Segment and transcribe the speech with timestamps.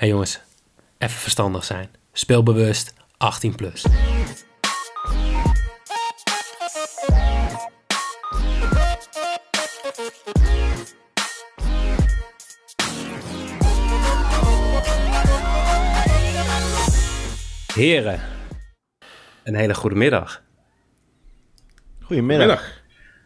[0.00, 0.40] hey jongens,
[0.98, 1.88] even verstandig zijn.
[2.12, 3.86] Speelbewust, 18 plus.
[17.74, 18.20] Heren,
[19.44, 20.42] een hele goede middag.
[22.00, 22.46] Goedemiddag.
[22.46, 22.82] Middag.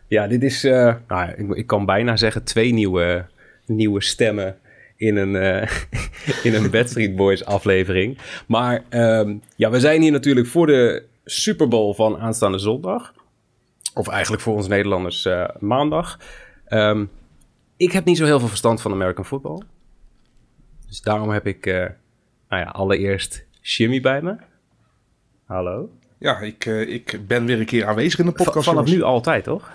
[0.09, 3.27] Ja, dit is, eh, nou, ik, ik kan bijna zeggen, twee nieuwe,
[3.67, 4.59] nieuwe stemmen
[5.05, 5.71] in een, eh
[6.47, 8.19] in een Backstreet Boys aflevering.
[8.47, 13.15] Maar ehm, ja, we zijn hier natuurlijk voor de Super Bowl van aanstaande zondag.
[13.95, 16.19] Of eigenlijk voor ons Nederlanders eh, maandag.
[16.65, 17.05] Ehm,
[17.77, 19.63] ik heb niet zo heel veel verstand van American football.
[20.89, 21.75] Dus daarom heb ik, eh,
[22.49, 24.37] nou ja, allereerst Jimmy bij me.
[25.45, 25.91] Hallo.
[26.19, 28.65] Ja, ik, ik ben weer een keer aanwezig in de podcast.
[28.65, 28.93] Vanaf jongens.
[28.93, 29.71] nu altijd, toch?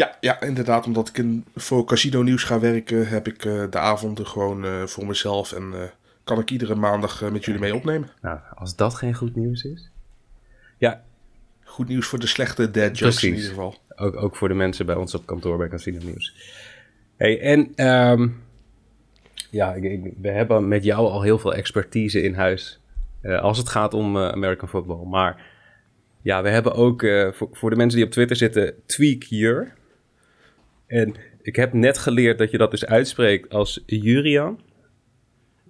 [0.00, 0.86] Ja, ja, inderdaad.
[0.86, 4.82] Omdat ik in, voor Casino Nieuws ga werken, heb ik eh, de avonden gewoon eh,
[4.86, 5.52] voor mezelf.
[5.52, 5.80] En eh,
[6.24, 8.08] kan ik iedere maandag met jullie mee opnemen.
[8.22, 9.90] Nou, als dat geen goed nieuws is.
[10.78, 11.02] Ja,
[11.64, 13.22] Goed nieuws voor de slechte dad jokes Precies.
[13.22, 13.74] in ieder geval.
[13.96, 16.34] Ook, ook voor de mensen bij ons op kantoor bij Casino Nieuws.
[17.16, 18.28] Hey, en ehm,
[19.50, 22.80] ja, ik, ik- we hebben met jou al heel veel expertise in huis
[23.40, 25.06] als het gaat om American football.
[25.06, 25.46] Maar
[26.22, 27.00] ja, we hebben ook
[27.32, 29.78] voor, voor de mensen die op Twitter zitten, Tweak Jur.
[30.90, 34.60] En ik heb net geleerd dat je dat dus uitspreekt als Jurian.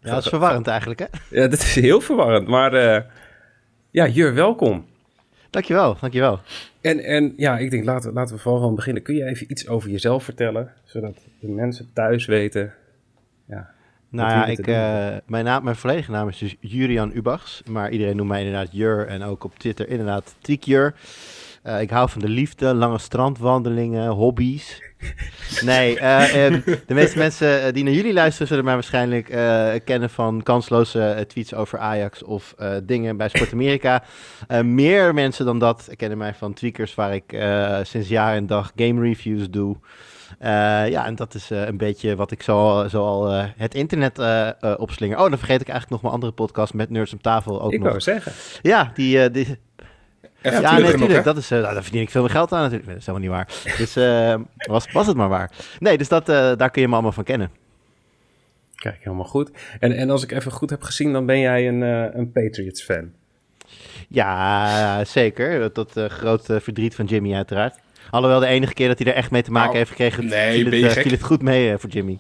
[0.03, 1.07] Ja, dat is verwarrend eigenlijk, hè?
[1.31, 3.03] Ja, dat is heel verwarrend, maar eh,
[3.91, 4.87] ja, Jur, welkom.
[5.51, 6.41] Dankjewel, dankjewel.
[6.81, 9.03] En, en ja, ik denk, laten, laten we vooral gewoon beginnen.
[9.03, 12.75] Kun je even iets over jezelf vertellen, zodat de mensen thuis weten?
[13.49, 13.71] Ja,
[14.09, 17.63] Nou ja, ik, eh, mijn, naam, mijn volledige naam is dus Jurian Ubachs.
[17.71, 20.95] Maar iedereen noemt mij inderdaad Jur en ook op Twitter inderdaad Tiekjur.
[21.63, 24.83] Eh ik hou van de liefde, lange strandwandelingen, hobby's.
[25.65, 29.27] Nee, eh, ehm, de meeste mensen eh, die naar jullie luisteren zullen mij waarschijnlijk
[29.85, 34.05] kennen van kansloze tweets over Ajax of dingen bij Sport Amerika.
[34.65, 37.39] Meer mensen dan dat kennen mij van tweakers waar ik
[37.83, 39.77] sinds jaar en dag game reviews doe.
[40.89, 44.19] Ja, en dat is een beetje wat ik zo, zo al het internet
[44.77, 45.19] opslinger.
[45.19, 47.79] Oh, dan vergeet ik eigenlijk nog mijn andere podcast met Nerds om tafel ook ik
[47.79, 47.89] nog.
[47.89, 48.33] wou zeggen.
[48.63, 49.59] Ja, die, die,
[50.43, 51.25] Even ja, nee, natuurlijk.
[51.25, 52.87] Dat is, eh, nou, daar verdien ik veel meer geld aan natuurlijk.
[52.87, 53.77] Nee, dat is helemaal niet waar.
[53.79, 54.35] Dus eh,
[54.75, 55.51] was, was het maar waar.
[55.79, 57.51] Nee, dus dat, eh, daar kun je me allemaal van kennen.
[58.81, 59.51] Kijk, helemaal goed.
[59.81, 63.13] En, en als ik even goed heb gezien, dan ben jij een, eh, een Patriots-fan.
[64.09, 65.73] Ja, zeker.
[65.73, 67.79] Tot groot eh, verdriet van Jimmy uiteraard.
[68.11, 70.69] Alhoewel de enige keer dat hij er echt mee te maken Nou, heeft gekregen, nee,
[70.69, 72.19] viel, het, viel het goed mee voor Jimmy.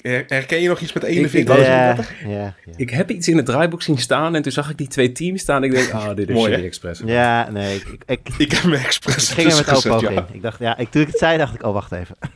[0.00, 1.54] Her- Herken je nog iets met ik 41?
[1.54, 2.54] wou Ja, ja, ja.
[2.76, 5.40] Ik heb iets in het draaiboek zien staan en toen zag ik die twee teams
[5.40, 5.62] staan.
[5.62, 7.02] En ik denk, ah, dit is Mooi, Express.
[7.04, 10.08] Ja, nee, ik, ik, ik, Ik heb me expres ik ging er met tussen open
[10.08, 10.34] gezet, in.
[10.34, 12.16] Ik dacht, ja, ik, toen ik het zei, dacht ik, oh, wacht even.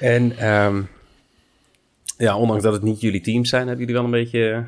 [0.00, 0.82] En ehm,
[2.18, 4.64] ja, ondanks dat het niet jullie teams zijn, hebben jullie wel een beetje,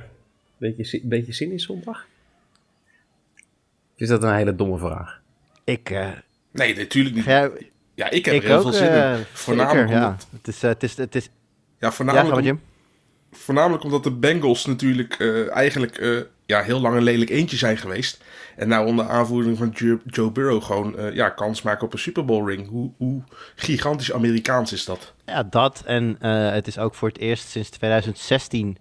[0.57, 2.07] beetje, beetje zin in zondag?
[3.95, 5.21] Of is dat een hele domme vraag?
[5.65, 6.09] Ik, eh,
[6.53, 7.25] Nee, natuurlijk niet.
[7.95, 8.63] Ja, ik heb ik er heel ook.
[8.63, 9.25] veel zin eh, in.
[9.33, 10.07] Voornamelijk zeker, ja.
[10.09, 11.29] omdat, Het is, eh, het is, het is,
[11.79, 12.61] ja, voornamelijk, om-
[13.33, 16.17] voornamelijk omdat de Bengals natuurlijk eh, eigenlijk eh,
[16.47, 18.25] ja, heel lang een lelijk eentje zijn geweest.
[18.57, 21.99] En nou onder aanvoering van Joe, Joe Burrow gewoon eh, ja, kans maken op een
[21.99, 22.69] Super Bowl ring.
[22.69, 23.23] Hoe, hoe
[23.55, 25.13] gigantisch Amerikaans is dat?
[25.27, 25.83] Ja, dat.
[25.87, 28.77] En eh, het is ook voor het eerst sinds 2016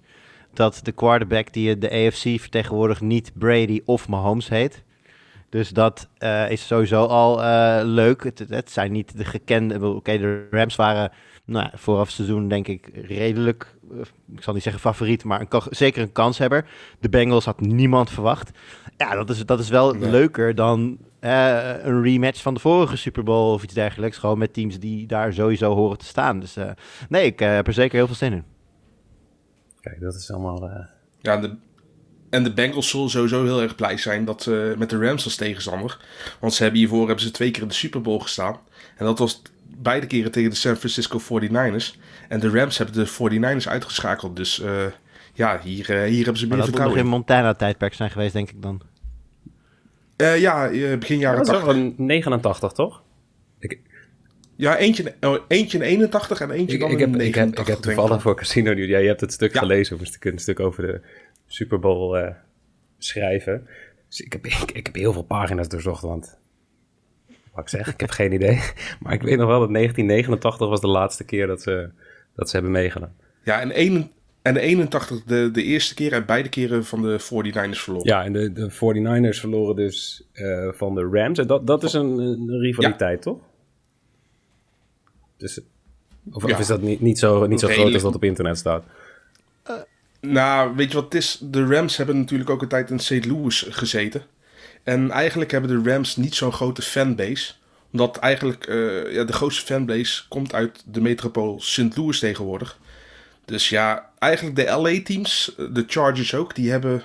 [0.53, 4.83] dat de quarterback die de AFC vertegenwoordigt niet Brady of Mahomes heet.
[5.51, 8.23] Dus dat eh, is sowieso al eh, leuk.
[8.23, 9.85] Het, het zijn niet de gekende...
[9.87, 11.11] Oké, de Rams waren
[11.45, 13.75] nou, ja, vooraf seizoen denk ik redelijk...
[13.91, 13.97] eh,
[14.35, 16.65] ik zal niet zeggen favoriet, maar een, zeker een kanshebber.
[16.99, 18.51] De Bengals had niemand verwacht.
[18.97, 20.09] Ja, dat is, dat is wel Nee.
[20.09, 24.17] leuker dan eh, een rematch van de vorige Super Bowl of iets dergelijks.
[24.17, 26.39] Gewoon met teams die daar sowieso horen te staan.
[26.39, 26.69] Dus eh,
[27.09, 28.43] nee, ik eh, heb er zeker heel veel zin in.
[29.79, 30.69] Kijk, dat is allemaal...
[30.69, 30.85] eh,
[31.19, 31.55] Ja, de,
[32.31, 35.35] en de Bengals zullen sowieso heel erg blij zijn dat, eh, met de Rams als
[35.35, 35.97] tegenstander.
[36.39, 38.59] Want ze hebben hiervoor hebben ze twee keer in de Super Bowl gestaan.
[38.97, 39.41] En dat was
[39.77, 41.99] beide keren tegen de San Francisco 49ers.
[42.27, 44.35] En de Rams hebben de 49ers uitgeschakeld.
[44.35, 44.85] Dus eh,
[45.33, 47.05] ja, hier, eh, hier hebben ze Maar meer dat moet nog vertrouwen in.
[47.05, 48.81] Montana-tijdperk zijn geweest, denk ik dan.
[50.15, 51.65] Eh, ja, begin jaren dat is 80.
[51.65, 53.01] wel een 89, toch?
[54.55, 57.45] Ja, eentje, oh, eentje in 81 en eentje Ik, dan ik, in heb, ik, heb,
[57.45, 57.61] 89.
[57.61, 58.89] ik heb denk toevallig voor Casino Nieuws...
[58.89, 59.59] Ja, je hebt het stuk Ja.
[59.59, 61.01] gelezen, moest ik een stuk over de
[61.51, 62.35] Super Bowl eh,
[62.97, 63.67] schrijven.
[64.07, 66.39] Dus ik heb, ik, ik heb heel veel pagina's doorzocht, want...
[67.51, 68.59] Wat ik zeg, ik heb geen idee.
[69.01, 71.89] Maar ik weet nog wel dat 1989 was de laatste keer dat ze,
[72.35, 73.15] dat ze hebben meegedaan.
[73.43, 74.11] Ja, en, een,
[74.41, 78.07] en de 81 de, de eerste keer en beide keren van de 49ers verloren.
[78.07, 81.39] Ja, en de, de 49ers verloren dus eh, van de Rams.
[81.39, 83.39] En dat, dat is een, een rivaliteit, toch?
[85.37, 85.61] Dus
[86.31, 86.53] Of, Ja.
[86.53, 88.83] of is dat niet, niet zo, niet zo groot als dat op internet staat?
[90.21, 91.37] Nou, weet je wat het is?
[91.41, 93.25] De Rams hebben natuurlijk ook een tijd in St.
[93.25, 94.23] Louis gezeten.
[94.83, 97.53] En eigenlijk hebben de Rams niet zo'n grote fanbase.
[97.91, 101.97] Omdat eigenlijk eh, ja, de grootste fanbase komt uit de metropool St.
[101.97, 102.77] Louis tegenwoordig.
[103.45, 107.03] Dus ja, eigenlijk de LA-teams, de Chargers ook, die hebben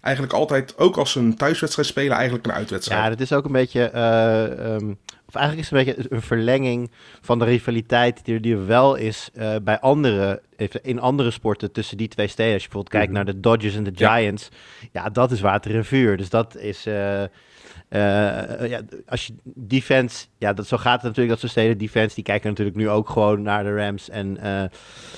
[0.00, 3.02] eigenlijk altijd, ook als ze een thuiswedstrijd spelen, eigenlijk een uitwedstrijd.
[3.02, 3.84] Ja, dat is ook een beetje.
[3.84, 4.92] eh, ehm,
[5.34, 6.90] of eigenlijk is het een beetje een verlenging
[7.20, 10.42] van de rivaliteit die er, die er wel is eh, bij andere,
[10.82, 12.52] in andere sporten tussen die twee steden.
[12.52, 13.90] Als je bijvoorbeeld kijkt naar de Dodgers en de.
[13.94, 14.48] Giants,
[14.92, 16.16] ja, dat is water en vuur.
[16.16, 16.86] Dus dat is.
[16.86, 21.78] eh, eh, ja, als je defense, ja, dat, zo gaat het natuurlijk dat zo'n steden
[21.78, 24.08] defense, die kijken natuurlijk nu ook gewoon naar de Rams.
[24.10, 24.38] En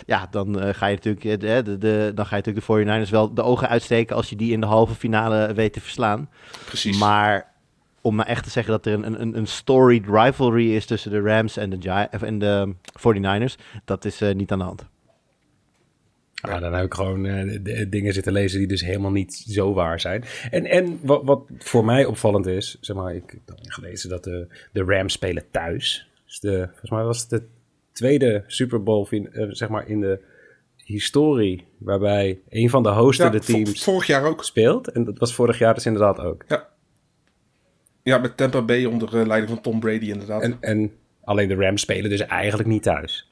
[0.07, 3.35] ja, dan ga je natuurlijk, de, de, de- dan ga je natuurlijk de 49ers wel
[3.35, 6.29] de ogen uitsteken als je die in de halve finale weet te verslaan.
[6.67, 6.99] Precies.
[6.99, 7.53] Maar
[8.05, 11.21] om nou echt te zeggen dat er een, een, een storied rivalry is tussen de
[11.21, 13.55] Rams en de, Gi- en de 49ers,
[13.85, 14.87] dat is eh, niet aan de hand.
[16.35, 19.35] Ja, dan heb ik gewoon eh, de- de dingen zitten lezen die dus helemaal niet
[19.35, 20.25] zo waar zijn.
[20.51, 24.47] En, en wat, wat voor mij opvallend is, zeg maar, ik heb gelezen dat de,
[24.73, 26.09] de Rams spelen thuis.
[26.27, 27.43] Dus de, volgens mij was het de
[27.93, 30.19] tweede Super Bowl fin- eh, zeg maar in de
[30.77, 34.45] historie waarbij een van de ja, hostende vo- teams vorig jaar ook.
[34.45, 34.89] speelt.
[34.89, 36.45] En dat was vorig jaar dus inderdaad ook.
[36.49, 36.69] Ja,
[38.05, 40.43] met Tampa Bay onder eh, leiding van Tom Brady inderdaad.
[40.43, 40.93] En, en
[41.25, 43.31] alleen de Rams spelen dus eigenlijk niet thuis.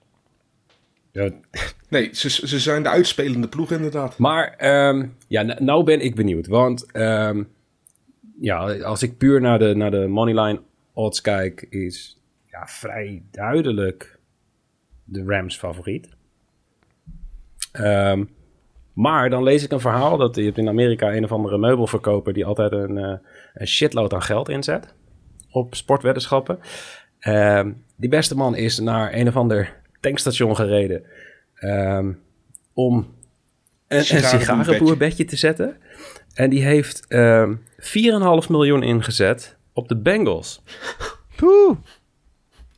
[1.13, 1.31] Ja,
[1.93, 4.19] Nee, ze, ze zijn de uitspelende ploeg inderdaad.
[4.19, 6.47] Maar ehm, ja, nou ben ik benieuwd.
[6.47, 7.43] Want ehm,
[8.41, 10.61] ja, als ik puur naar de, naar de moneyline
[10.93, 14.19] odds kijk, is ja, vrij duidelijk
[15.05, 16.09] de Rams favoriet.
[17.73, 18.25] Ehm,
[18.93, 22.33] maar dan lees ik een verhaal dat je hebt in Amerika een of andere meubelverkoper
[22.33, 23.19] die altijd een, eh,
[23.55, 24.95] een shitload aan geld inzet
[25.51, 26.59] op sportweddenschappen.
[27.19, 31.03] Ehm, die beste man is naar een of ander tankstation gereden
[31.55, 32.13] ehm,
[32.73, 33.15] om
[33.89, 35.25] een, Sigarenboerbedje.
[35.25, 35.77] te zetten.
[36.35, 40.63] En die heeft ehm 4,5 miljoen ingezet op de Bengals.
[41.37, 41.77] Poeh.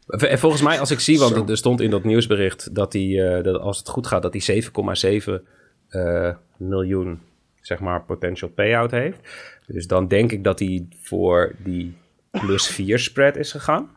[0.06, 1.46] En volgens mij, als ik zie, want Zo.
[1.46, 4.40] er stond in dat nieuwsbericht dat hij, eh, dat als het goed gaat, dat hij
[4.40, 5.42] 7,7
[5.88, 7.20] eh, miljoen,
[7.66, 9.18] zeg maar, potential payout heeft.
[9.66, 11.94] Dus dan denk ik dat hij voor die
[12.30, 13.90] plus 4 spread is gegaan.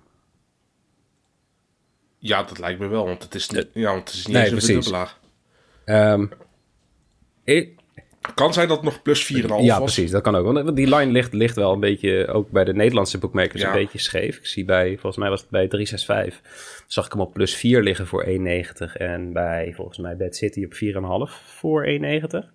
[2.18, 4.52] Ja, dat lijkt me wel, want het is niet, ja, want het is niet Nee,
[4.52, 5.06] eens een.
[5.86, 6.26] Ehm,
[7.44, 7.76] ik,
[8.36, 9.94] Kan zijn dat het nog plus 4,5 ja, was?
[9.94, 10.54] precies, dat kan ook.
[10.54, 13.68] Want die line ligt, ligt wel een beetje, ook bij de Nederlandse bookmakers, Ja.
[13.68, 14.38] een beetje scheef.
[14.38, 17.84] Ik zie bij, volgens mij was het bij 365, zag ik hem op plus 4
[17.84, 18.96] liggen voor 1,90.
[18.98, 22.52] En bij, volgens mij, Bad City op 4,5 voor 1,90.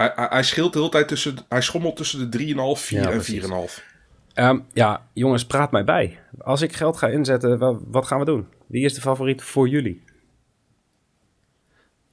[0.00, 3.10] Hij, hij, hij scheelt de hele tijd tussen, hij schommelt tussen de 3,5, 4 Ja,
[3.10, 3.42] en precies.
[3.42, 3.82] 4,5.
[4.34, 6.18] Ehm, ja, jongens, praat mij bij.
[6.38, 8.46] Als ik geld ga inzetten, wa- wat gaan we doen?
[8.66, 10.02] Wie is de favoriet voor jullie?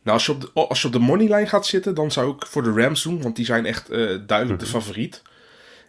[0.03, 2.45] Nou, als je, op de, als je op de moneyline gaat zitten, dan zou ik
[2.45, 3.97] voor de Rams doen, want die zijn echt eh,
[4.27, 4.57] duidelijk Mhm.
[4.57, 5.21] de favoriet.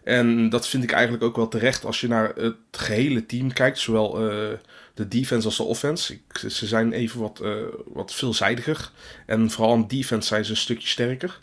[0.03, 3.79] En dat vind ik eigenlijk ook wel terecht als je naar het gehele team kijkt,
[3.79, 4.57] zowel eh,
[4.93, 6.13] de defense als de offense.
[6.13, 7.51] Ik, ze zijn even wat, eh,
[7.85, 8.91] wat veelzijdiger
[9.25, 11.39] en vooral aan defense zijn ze een stukje sterker.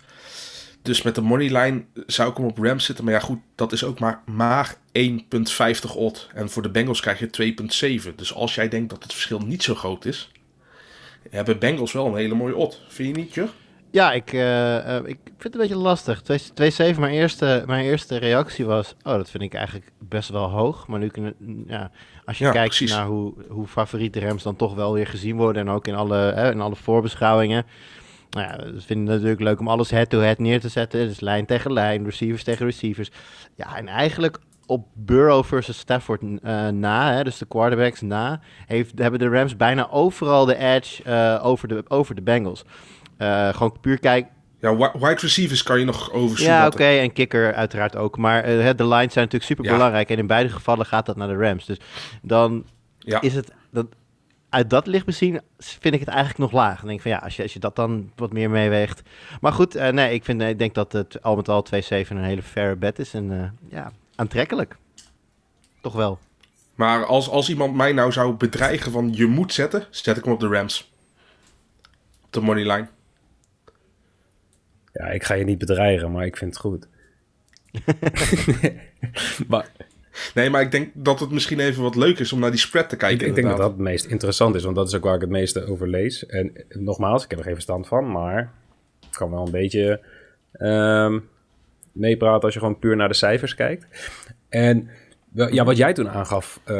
[0.86, 3.04] Dus met de moneyline zou ik hem op Rams zitten.
[3.04, 6.28] Maar ja, goed, dat is ook maar, maar 1,50 odd.
[6.34, 7.54] En voor de Bengals krijg je
[8.08, 8.14] 2,7.
[8.14, 10.30] Dus als jij denkt dat het verschil niet zo groot is,
[11.30, 12.80] hebben Bengals wel een hele mooie odd.
[12.88, 13.48] Vind je niet, Jur?
[13.90, 16.22] Ja, ik, eh, eh, ik vind het een beetje lastig.
[16.22, 20.86] 2-7, mijn eerste, mijn eerste reactie was, oh, dat vind ik eigenlijk best wel hoog.
[20.86, 21.34] Maar nu kunnen,
[21.66, 21.90] ja,
[22.24, 22.90] als je Ja, kijkt precies.
[22.90, 26.16] naar hoe, hoe favoriete Rams dan toch wel weer gezien worden en ook in alle,
[26.16, 27.66] hè, in alle voorbeschouwingen.
[28.36, 31.06] Nou ja, we vinden het natuurlijk leuk om alles head-to-head neer te zetten.
[31.06, 33.10] Dus lijn tegen lijn, receivers tegen receivers.
[33.54, 38.98] Ja, en eigenlijk op Burrow versus Stafford eh, na, hè, dus de quarterbacks na, heeft,
[38.98, 42.64] hebben de Rams bijna overal de edge eh, over, de, over de Bengals.
[43.16, 44.26] Eh, gewoon puur kijk.
[44.60, 46.46] Ja, wi- wide receivers kan je nog overzien.
[46.48, 48.16] Ja, oké, en kicker uiteraard ook.
[48.18, 49.72] Maar de lines zijn natuurlijk super Ja.
[49.72, 50.10] belangrijk.
[50.10, 51.64] En in beide gevallen gaat dat naar de Rams.
[51.66, 51.76] Dus
[52.22, 52.64] dan
[52.98, 53.20] Ja.
[53.20, 53.52] is het.
[53.70, 53.86] Dat,
[54.56, 56.76] uit dat licht bezien vind ik het eigenlijk nog laag.
[56.76, 59.02] Dan denk ik van ja, als je, als je dat dan wat meer meeweegt.
[59.40, 62.16] Maar goed, eh, nee, ik, vind, eh, ik denk dat het al met al 2-7
[62.16, 63.14] een hele fair bet is.
[63.14, 64.76] En eh, ja, aantrekkelijk.
[65.80, 66.18] Toch wel.
[66.74, 70.32] Maar als, als iemand mij nou zou bedreigen van je moet zetten, zet ik hem
[70.32, 70.92] op de Rams.
[72.24, 72.88] Op de moneyline.
[74.92, 76.88] Ja, ik ga je niet bedreigen, maar ik vind het goed.
[79.48, 79.70] maar
[80.34, 82.88] Nee, maar ik denk dat het misschien even wat leuk is om naar die spread
[82.88, 83.26] te ik, kijken.
[83.26, 85.30] ik denk dat dat het meest interessant is, want dat is ook waar ik het
[85.30, 86.26] meeste over lees.
[86.26, 88.52] En nogmaals, ik heb er geen verstand van, maar
[89.00, 90.00] ik kan wel een beetje
[90.52, 91.18] ehm,
[91.92, 93.86] meepraten als je gewoon puur naar de cijfers kijkt.
[94.48, 94.88] En
[95.32, 96.76] ja, wat jij toen aangaf, uh,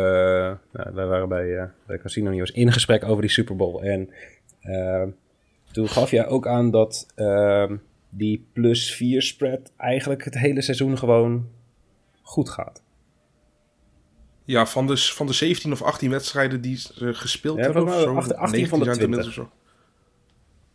[0.73, 3.83] nou, wij waren bij, uh, bij Casino News in gesprek over die Super Bowl.
[3.83, 4.11] En
[4.62, 5.02] uh,
[5.73, 7.76] toen gaf jij ook aan dat ehm,
[8.09, 11.49] die plus 4 spread eigenlijk het hele seizoen gewoon
[12.23, 12.83] goed gaat.
[14.46, 17.82] Ja, van de, van de 17 of 18 wedstrijden die ze gespeeld ja, hebben.
[17.82, 19.32] Of zo, 18, 18 van de 20.
[19.32, 19.50] Zo.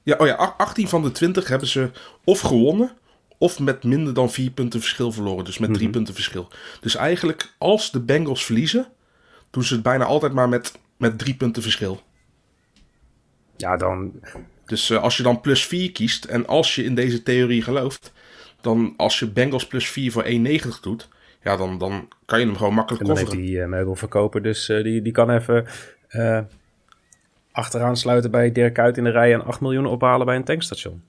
[0.04, 1.92] Ja, oh ja, 18 van de 20 hebben ze
[2.24, 2.92] of gewonnen
[3.38, 5.46] of met minder dan 4 punten verschil verloren.
[5.46, 5.92] Dus met 3 mm -hmm.
[5.92, 6.48] punten verschil.
[6.82, 8.88] Dus eigenlijk, als de Bengals verliezen,
[9.50, 12.02] doen ze het bijna altijd maar met, met 3 punten verschil.
[13.58, 14.12] Ja, dan.
[14.66, 18.14] Dus uh, als je dan plus 4 kiest en als je in deze theorie gelooft,
[18.62, 20.30] dan als je Bengals plus 4 voor 1,90
[20.82, 21.10] doet,
[21.42, 24.70] ja, dan, dan kan je hem gewoon makkelijk en dan heeft die uh, meubelverkoper, dus
[24.70, 25.66] uh, die, die kan even
[27.52, 31.04] achteraan sluiten bij Dirk Kuyt in de rij en 8 miljoen ophalen bij een tankstation.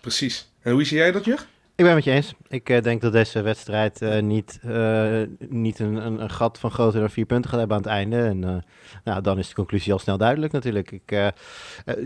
[0.00, 0.52] Precies.
[0.62, 1.46] En hoe zie jij dat, Jur?
[1.80, 2.34] Ik ben het met je eens.
[2.48, 6.70] Ik uh, denk dat deze wedstrijd uh, niet, uh, niet een, een, een, gat van
[6.70, 8.16] groter dan vier punten gaat hebben aan het einde.
[8.16, 8.64] En
[9.04, 10.90] nou, dan is de conclusie al snel duidelijk natuurlijk.
[10.90, 11.32] Ik, je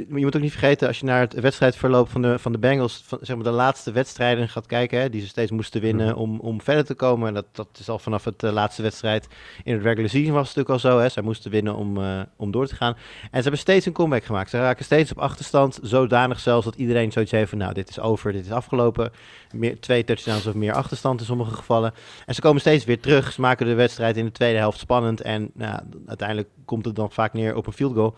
[0.08, 3.18] moet ook niet vergeten, als je naar het wedstrijdverloop van de, van de Bengals, van,
[3.22, 6.60] zeg maar de laatste wedstrijden gaat kijken, hè, die ze steeds moesten winnen om, om
[6.60, 7.28] verder te komen.
[7.28, 9.28] En dat, dat is al vanaf het laatste wedstrijd
[9.64, 10.98] in het regular season was het natuurlijk al zo.
[10.98, 11.08] Hè.
[11.08, 11.98] Zij moesten winnen om,
[12.36, 12.94] om door te gaan.
[13.22, 14.50] En ze hebben steeds een comeback gemaakt.
[14.50, 18.00] Ze raken steeds op achterstand, zodanig zelfs dat iedereen zoiets heeft van, nou, dit is
[18.00, 19.12] over, dit is afgelopen
[19.54, 21.94] meer, twee touchdowns of meer achterstand in sommige gevallen.
[22.26, 23.32] En ze komen steeds weer terug.
[23.32, 25.20] Ze maken de wedstrijd in de tweede helft spannend.
[25.20, 28.16] En nou, uiteindelijk komt het dan vaak neer op een field goal.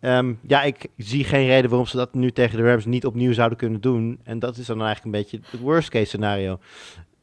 [0.00, 3.32] Um, ja, ik zie geen reden waarom ze dat nu tegen de Rams niet opnieuw
[3.32, 4.20] zouden kunnen doen.
[4.22, 6.58] En dat is dan eigenlijk een beetje het worst case scenario.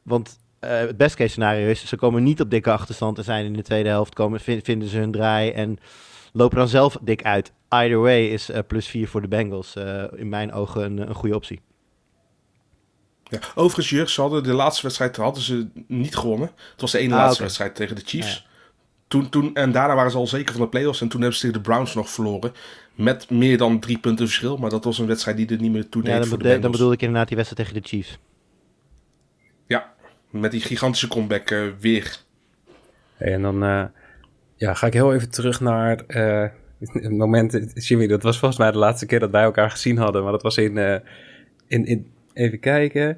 [0.04, 3.46] Want uh, het best case scenario is, ze komen niet op dikke achterstand en zijn
[3.46, 5.78] in de tweede helft, komen, vinden ze hun draai en
[6.34, 7.54] lopen dan zelf dik uit.
[7.70, 11.16] Either way is uh, plus 4 voor de Bengals uh, in mijn ogen een, een
[11.16, 11.62] goede optie.
[13.42, 13.48] Ja.
[13.56, 16.52] Overigens, Jurgen, ze hadden de laatste wedstrijd hadden ze niet gewonnen.
[16.72, 17.46] Het was de ene ah, laatste okay.
[17.46, 18.34] wedstrijd tegen de Chiefs.
[18.34, 18.54] Ja.
[19.08, 21.02] Toen, toen, en daarna waren ze al zeker van de playoffs.
[21.02, 22.54] En toen hebben ze tegen de Browns nog verloren.
[22.96, 24.58] Met meer dan drie punten verschil.
[24.58, 26.60] Maar dat was een wedstrijd die er niet meer toe deed ja, dan, voor de
[26.60, 28.20] dan bedoel ik inderdaad die wedstrijd tegen de Chiefs.
[29.68, 29.94] Ja,
[30.30, 32.18] met die gigantische comeback uh, weer.
[33.18, 33.84] Hey, en dan uh,
[34.56, 36.46] ja, ga ik heel even terug naar uh,
[37.04, 37.74] het moment...
[37.88, 40.24] Jimmy, dat was volgens mij de laatste keer dat wij elkaar gezien hadden.
[40.24, 40.78] Maar dat was in,
[41.68, 43.18] in, in Even kijken.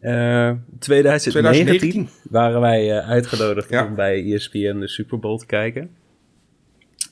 [0.00, 3.86] Uh, 2019, 2019, waren wij uh, uitgenodigd ja.
[3.86, 5.90] om bij ESPN de Super Bowl te kijken.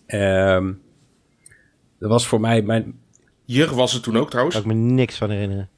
[0.06, 0.82] Um,
[1.98, 3.00] dat was voor mij mijn...
[3.44, 4.56] Jur was er toen ook trouwens.
[4.56, 5.68] Kan ik me niks van herinneren.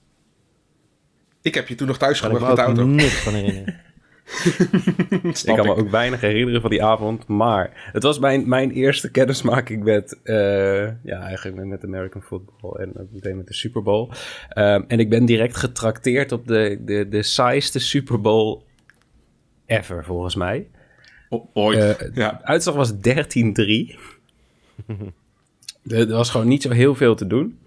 [1.43, 2.83] Ik heb je toen nog thuis gebracht met de auto.
[2.83, 3.81] Ik me niks van herinneren.
[5.45, 7.27] ik kan me ook weinig herinneren van die avond.
[7.27, 13.09] Maar het was mijn, mijn eerste kennismaking met, uh, ja, eigenlijk met American football en
[13.13, 14.11] meteen met de Super Bowl.
[14.59, 18.63] Um, en ik ben direct getrakteerd op de, de, de saaiste Super Bowl
[19.67, 20.69] ever, volgens mij.
[21.29, 22.31] O ooit, uh, ja.
[22.33, 22.99] De uitslag was 13-3.
[25.87, 27.59] er was gewoon niet zo heel veel te doen.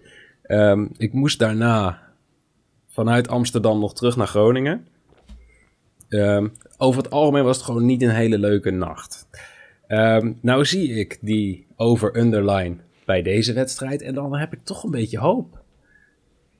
[0.47, 2.01] Um, ik moest daarna
[2.87, 4.87] vanuit Amsterdam nog terug naar Groningen.
[6.09, 9.27] Um, over het algemeen was het gewoon niet een hele leuke nacht.
[9.87, 14.91] Um, nou zie ik die over-underline bij deze wedstrijd en dan heb ik toch een
[14.91, 15.61] beetje hoop.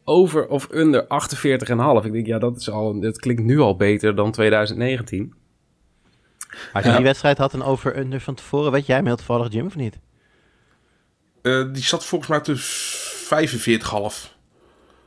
[0.04, 2.06] Over of under 48,5.
[2.06, 5.34] Ik denk, ja, dat, is al, dat klinkt nu al beter dan 2019.
[6.74, 6.96] Als je ja.
[6.96, 10.00] die wedstrijd had een over-under van tevoren, weet jij me heel toevallig, Jim, of niet?
[11.42, 13.60] Uh, die zat volgens mij tussen
[14.30, 14.36] 45,5.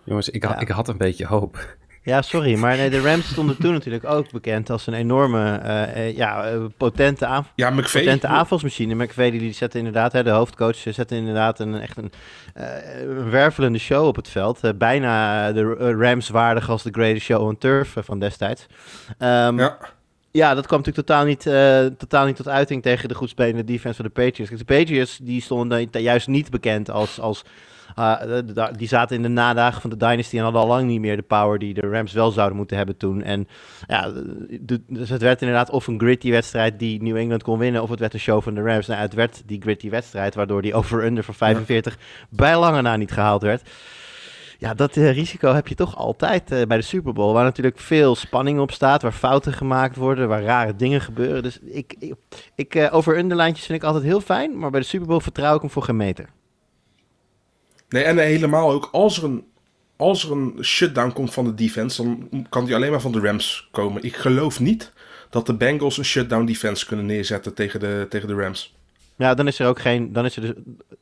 [0.04, 0.58] Jongens, ik, ja.
[0.58, 1.76] ik had een beetje hoop.
[2.02, 6.16] Ja, sorry, maar nee, de Rams stonden toen natuurlijk ook bekend als een enorme, uh,
[6.16, 8.94] ja, potente, aanv ja, potente aanvalsmachine.
[8.94, 12.12] McVay die zette inderdaad, hè, de hoofdcoach, zette inderdaad een, echt een,
[12.56, 12.64] uh,
[13.00, 14.64] een wervelende show op het veld.
[14.64, 18.66] Uh, bijna de Rams waardig als de greatest show on turf van destijds.
[19.18, 19.78] Um, ja.
[20.32, 21.42] Ja, dat kwam natuurlijk totaal niet,
[21.98, 24.58] totaal niet tot uiting tegen de goed spelende defense van de Patriots.
[24.58, 27.44] De Patriots die stonden juist niet bekend als, als
[27.98, 28.16] uh,
[28.76, 31.22] die zaten in de nadagen van de Dynasty en hadden al lang niet meer de
[31.22, 33.22] power die de Rams wel zouden moeten hebben toen.
[33.22, 33.48] En
[33.86, 34.12] ja,
[34.60, 37.90] de, dus het werd inderdaad of een gritty wedstrijd die New England kon winnen, of
[37.90, 38.86] het werd een show van de Rams.
[38.86, 42.26] Nou, het werd die gritty wedstrijd, waardoor die over-under van 45 ja.
[42.30, 43.62] bij lange na niet gehaald werd.
[44.60, 47.32] Ja, dat uh, risico heb je toch altijd uh, bij de Super Bowl.
[47.32, 49.02] Waar natuurlijk veel spanning op staat.
[49.02, 50.28] Waar fouten gemaakt worden.
[50.28, 51.42] Waar rare dingen gebeuren.
[51.42, 52.14] Dus ik, ik,
[52.54, 54.58] ik uh, over underlijntjes vind ik altijd heel fijn.
[54.58, 56.28] Maar bij de Super Bowl vertrouw ik hem voor geen meter.
[57.90, 59.44] Nee, en helemaal ook als er een,
[59.96, 63.20] als er een shutdown komt van de defense, dan kan die alleen maar van de
[63.20, 64.02] Rams komen.
[64.02, 64.92] Ik geloof niet
[65.30, 68.74] dat de Bengals een shutdown defense kunnen neerzetten tegen de, tegen de Rams.
[69.16, 70.12] Ja, dan is er ook geen.
[70.12, 70.52] Dan is er dus,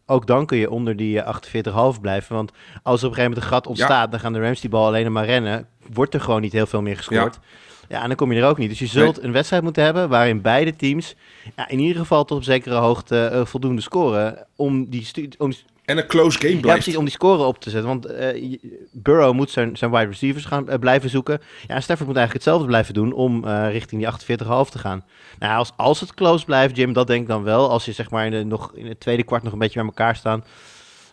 [0.07, 2.35] ook dan kun je onder die 48,5 blijven.
[2.35, 2.53] Want
[2.83, 4.07] als er op een gegeven moment een gat ontstaat, ja.
[4.07, 5.67] dan gaan de Rams die bal alleen maar rennen.
[5.93, 7.35] Wordt er gewoon niet heel veel meer gescoord.
[7.35, 7.41] Ja.
[7.89, 8.69] Ja, en dan kom je er ook niet.
[8.69, 11.15] Dus je zult een wedstrijd moeten hebben waarin beide teams
[11.57, 15.53] ja, in ieder geval tot op zekere hoogte eh, voldoende scoren om die, om,
[15.89, 16.81] En een close game ja, blijft.
[16.81, 17.89] precies, om die score op te zetten.
[17.89, 18.59] Want eh,
[18.93, 21.41] Burrow moet zijn, zijn wide receivers gaan eh, blijven zoeken.
[21.67, 25.05] Ja, en Stafford moet eigenlijk hetzelfde blijven doen om eh, richting die 48,5 te gaan.
[25.39, 27.71] Nou, als, als het close blijft, Jim, dat denk ik dan wel.
[27.71, 29.89] Als je zeg maar in, de, nog, in het tweede kwart nog een beetje bij
[29.89, 30.45] elkaar staan,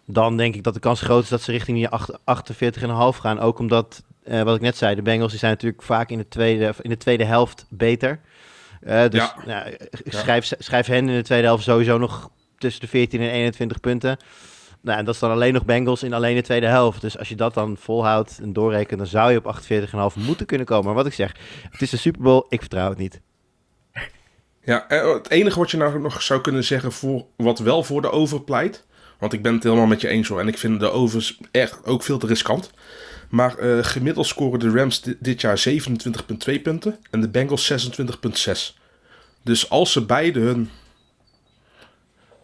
[0.06, 3.40] dan denk ik dat de kans groot is dat ze richting die acht- 48,5 gaan.
[3.40, 4.04] Ook omdat,
[4.44, 6.98] wat ik net zei, de Bengals die zijn natuurlijk vaak in de tweede, in de
[6.98, 8.20] tweede helft beter.
[8.80, 9.36] Dus Ja.
[9.46, 13.80] nou, schrijf, schrijf hen in de tweede helft sowieso nog tussen de 14 en 21
[13.80, 14.18] punten.
[14.86, 17.02] Nou, en dat is dan alleen nog Bengals in alleen de tweede helft.
[17.02, 19.56] Dus als je dat dan volhoudt en doorrekent, dan zou je op
[20.16, 20.86] 48,5 moeten kunnen komen.
[20.86, 21.36] Maar wat ik zeg,
[21.70, 23.22] het is de Super Bowl, ik vertrouw het niet.
[24.64, 28.02] Ja, en het enige wat je nou nog zou kunnen zeggen voor wat wel voor
[28.02, 28.86] de over pleit.
[29.20, 30.40] Want ik ben het helemaal met je eens hoor.
[30.40, 32.72] En ik vind de overs echt ook veel te riskant.
[33.30, 37.00] Maar eh, gemiddeld scoren de Rams di- dit jaar 27,2 punten.
[37.12, 38.80] En de Bengals 26,6.
[39.44, 40.70] Dus als ze beide hun,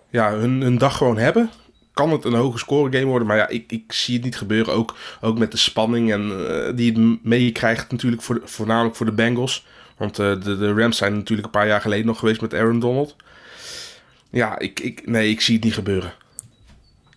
[0.09, 1.49] ja, hun, hun dag gewoon hebben.
[1.93, 3.27] Kan het een hoge score game worden.
[3.27, 4.73] Maar ja, ik, ik zie het niet gebeuren.
[4.73, 8.21] Ook, ook met de spanning en, eh, die het meekrijgt natuurlijk.
[8.21, 9.65] Voor de- voornamelijk voor de Bengals.
[9.97, 12.79] Want eh, de, de Rams zijn natuurlijk een paar jaar geleden nog geweest met Aaron
[12.79, 13.15] Donald.
[14.29, 16.13] Ja, ik, ik, nee, ik zie het niet gebeuren.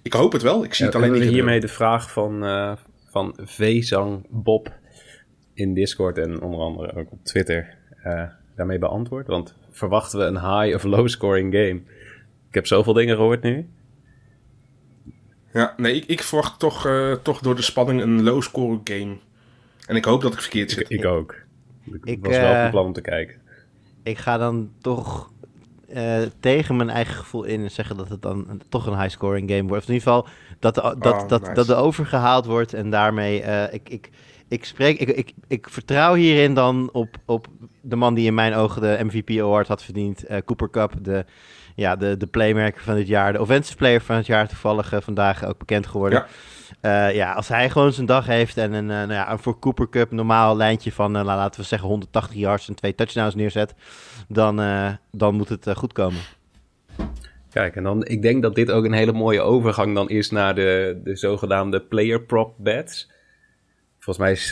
[0.02, 1.42] Ik hoop het wel, ik zie het alleen niet gebeuren.
[1.44, 2.72] hiermee de vraag van, eh
[3.10, 4.72] van V-zang Bob
[5.54, 7.76] in Discord en onder andere ook op Twitter
[8.56, 9.26] daarmee beantwoord.
[9.26, 11.80] Want verwachten we een high of low scoring game?
[12.48, 13.68] Ik heb zoveel dingen gehoord nu.
[15.54, 19.16] Ja, nee, ik, ik verwacht toch, eh, toch door de spanning een low score game.
[19.86, 20.90] En ik hoop dat ik verkeerd zit.
[20.90, 21.34] ik ook.
[21.84, 23.40] Ik, Ik, was wel eh, van plan om te kijken.
[24.02, 25.30] Ik ga dan toch
[25.88, 29.50] eh, tegen mijn eigen gevoel in en zeggen dat het dan een- toch een high-scoring
[29.50, 29.82] game wordt.
[29.82, 31.52] Of in ieder geval dat, de- dat, Oh, dat, nice.
[31.54, 33.42] dat de over gehaald wordt en daarmee...
[33.42, 34.10] eh, ik, ik,
[34.48, 37.46] ik, spreek, ik, ik, ik vertrouw hierin dan op, op
[37.80, 40.24] de man die in mijn ogen de MVP Award had verdiend.
[40.24, 41.24] eh, Cooper Cup, de,
[41.74, 43.32] ja, de, de playmaker van dit jaar.
[43.32, 46.18] De offensive player van het jaar toevallig eh, vandaag ook bekend geworden.
[46.18, 46.26] Ja.
[46.80, 49.58] Eh, ja, als hij gewoon zijn dag heeft en een, eh, nou ja, een voor
[49.58, 53.74] Cooper Cup normaal lijntje van, eh, laten we zeggen, 180 yards en twee touchdowns neerzet,
[54.28, 54.56] dan,
[55.10, 56.20] dan moet het goed komen.
[57.50, 60.54] Kijk, en dan, ik denk dat dit ook een hele mooie overgang dan is naar
[60.54, 63.10] de, de zogenaamde player prop bets.
[63.98, 64.50] Volgens mij is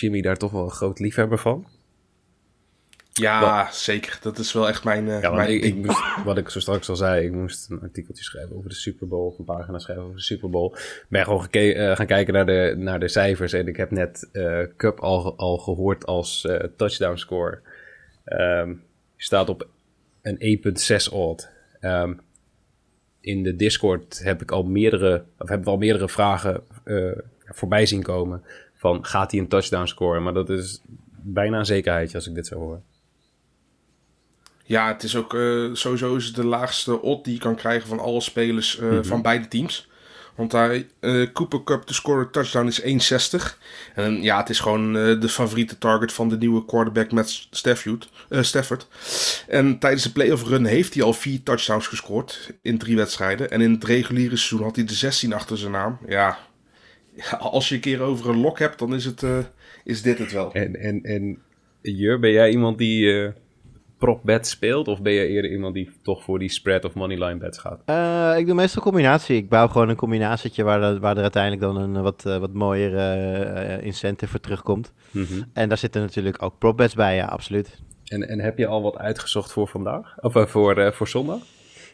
[0.00, 1.66] Jimmy daar toch wel een groot liefhebber van.
[3.20, 4.18] Ja, zeker.
[4.22, 6.96] Dat is wel echt mijn, eh, Ja, mijn ik, moest, wat ik zo straks al
[6.96, 10.16] zei, ik moest een artikeltje schrijven over de Super Bowl, of een pagina schrijven over
[10.16, 10.72] de Super Bowl.
[10.74, 14.28] Ik ben gewoon eh, gaan kijken naar de, naar de cijfers en ik heb net
[14.32, 17.60] eh, Cup al, al gehoord als touchdown score.
[18.24, 18.74] Ehm,
[19.16, 19.68] staat op
[20.22, 21.50] een 1.6 odd.
[21.80, 22.12] Ehm,
[23.20, 26.62] in de Discord heb ik al meerdere, of hebben we al meerdere vragen
[27.44, 28.42] voorbij zien komen
[28.74, 30.22] van gaat hij een touchdown scoren?
[30.22, 30.82] Maar dat is
[31.22, 32.80] bijna een zekerheidje als ik dit zo hoor.
[34.66, 37.88] Ja, het is ook eh, sowieso is het de laagste odd die je kan krijgen
[37.88, 39.88] van alle spelers eh, van beide teams.
[40.34, 43.58] Want hij, eh Cooper Cup, de score touchdown is 1,60.
[43.94, 48.08] En ja, het is gewoon de favoriete target van de nieuwe quarterback met Stafford.
[48.30, 48.88] Stafford.
[49.48, 53.50] En tijdens de playoff run heeft hij al vier touchdowns gescoord in drie wedstrijden.
[53.50, 55.98] En in het reguliere seizoen had hij de 16 achter zijn naam.
[56.08, 56.38] Ja,
[57.14, 59.22] ja als je een keer over een lok hebt, dan is, het,
[59.84, 60.52] is dit het wel.
[60.52, 61.42] En, en, en
[61.80, 63.32] Jur, ben jij iemand die
[63.98, 64.88] prop bet speelt?
[64.88, 67.82] Of ben je eerder iemand die toch voor die spread of moneyline bets gaat?
[67.84, 69.36] Eh, ik doe meestal een combinatie.
[69.36, 72.36] Ik bouw gewoon een combinatietje waar, er- waar er uiteindelijk dan een eh, wat, eh,
[72.38, 74.92] wat mooier incentive voor terugkomt.
[75.10, 75.42] Mhm.
[75.52, 77.80] En daar zitten natuurlijk ook prop bets bij, ja, absoluut.
[78.04, 80.14] en, en heb je al wat uitgezocht voor vandaag?
[80.20, 81.38] Of voor, voor zondag?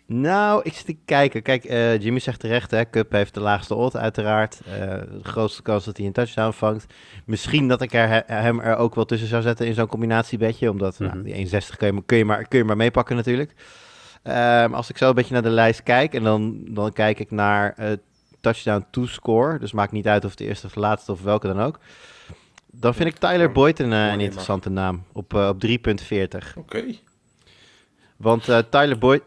[0.07, 1.43] Nou, ik zit te kijken.
[1.43, 4.61] Kijk, eh, Jimmy zegt terecht, hè, Cup heeft de laagste odd uiteraard.
[4.67, 6.87] Eh, de grootste kans dat hij een touchdown vangt.
[7.25, 10.71] Misschien dat ik er, he- hem er ook wel tussen zou zetten in zo'n combinatiebedje.
[10.71, 11.23] Omdat nou, Mhm.
[11.23, 13.53] die 1,60 kun je, maar- kun, je maar, kun je maar meepakken natuurlijk.
[14.23, 17.31] Ehm, als ik zo een beetje naar de lijst kijk en dan, dan kijk ik
[17.31, 17.93] naar eh,
[18.41, 19.59] touchdown to score.
[19.59, 21.79] Dus maakt niet uit of de eerste of de laatste of welke dan ook.
[22.71, 26.57] Dan vind ik Tyler Boyd een, interessante naam op, op 3.40.
[26.57, 26.85] Oké.
[28.17, 29.23] Want Tyler Boyd,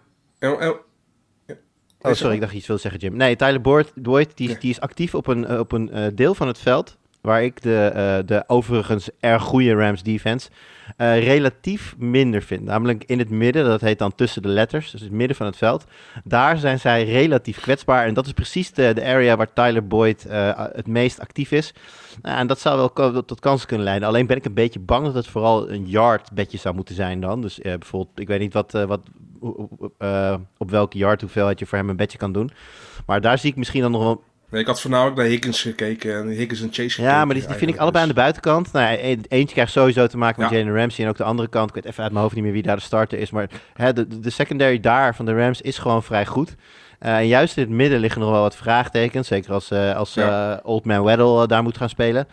[2.06, 3.16] Oh, sorry, ik dacht je iets wilde zeggen, Jim.
[3.16, 6.36] Nee, Tyler Boyd, Boyd die, die is actief op een, eh, op een eh, deel
[6.36, 6.98] van het veld...
[7.22, 10.50] waar ik de, eh, de overigens erg goede Rams defense
[10.98, 12.64] relatief minder vind.
[12.64, 15.58] Namelijk in het midden, dat heet dan tussen de letters, dus het midden van het
[15.58, 15.86] veld.
[16.24, 18.06] Daar zijn zij relatief kwetsbaar.
[18.06, 20.26] En dat is precies de, de area waar Tyler Boyd
[20.74, 21.74] het meest actief is.
[22.22, 24.08] Nou, en dat zou wel tot kansen kunnen leiden.
[24.08, 27.20] Alleen ben ik een beetje bang dat het vooral een yard bedje zou moeten zijn
[27.22, 27.42] dan.
[27.42, 29.02] Dus bijvoorbeeld, ik weet niet wat, wat,
[29.98, 32.52] eh, op welke yard hoeveelheid je voor hem een bedje kan doen.
[33.06, 36.16] Maar daar zie ik misschien dan nog wel Nee, ik had voornamelijk naar Higgins gekeken
[36.18, 37.12] en Higgins en Chase gekeken.
[37.12, 38.72] Ja, maar die, die vind ik allebei aan de buitenkant.
[38.72, 40.58] Nou, e- eentje krijgt sowieso te maken met Ja.
[40.58, 41.04] Jalen Ramsey.
[41.04, 42.76] En ook de andere kant, ik weet even uit mijn hoofd niet meer wie daar
[42.76, 43.32] de starter is.
[43.32, 46.56] Maar hè, de, de secondary daar van de Rams is gewoon vrij goed.
[47.00, 49.28] Eh, en juist in het midden liggen nog wel wat vraagtekens.
[49.28, 50.60] Zeker als, eh, als Ja.
[50.64, 52.28] Old Man Weddle daar moet gaan spelen.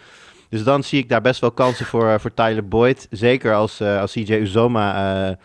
[0.48, 3.06] Dus dan zie ik daar best wel kansen voor, voor Tyler Boyd.
[3.10, 5.36] Zeker als, als CJ Uzoma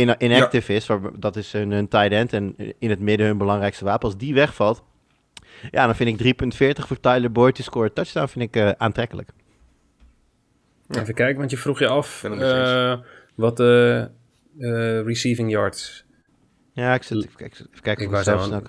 [0.00, 0.86] in, inactive is.
[0.86, 4.08] Waar, dat is hun, hun tight end en in het midden hun belangrijkste wapen.
[4.08, 4.82] Als die wegvalt,
[5.70, 6.34] ja, dan vind ik
[6.78, 9.30] 3,40 voor Tyler Boyd te scoren touchdown vind ik eh, aantrekkelijk.
[10.88, 11.00] Ja.
[11.00, 12.98] Even kijken, want je vroeg je af eh,
[13.34, 14.08] wat de
[14.58, 16.04] eh, receiving yards...
[16.72, 18.62] Ja, ik zit even kijken, even kijken Ik voor wou.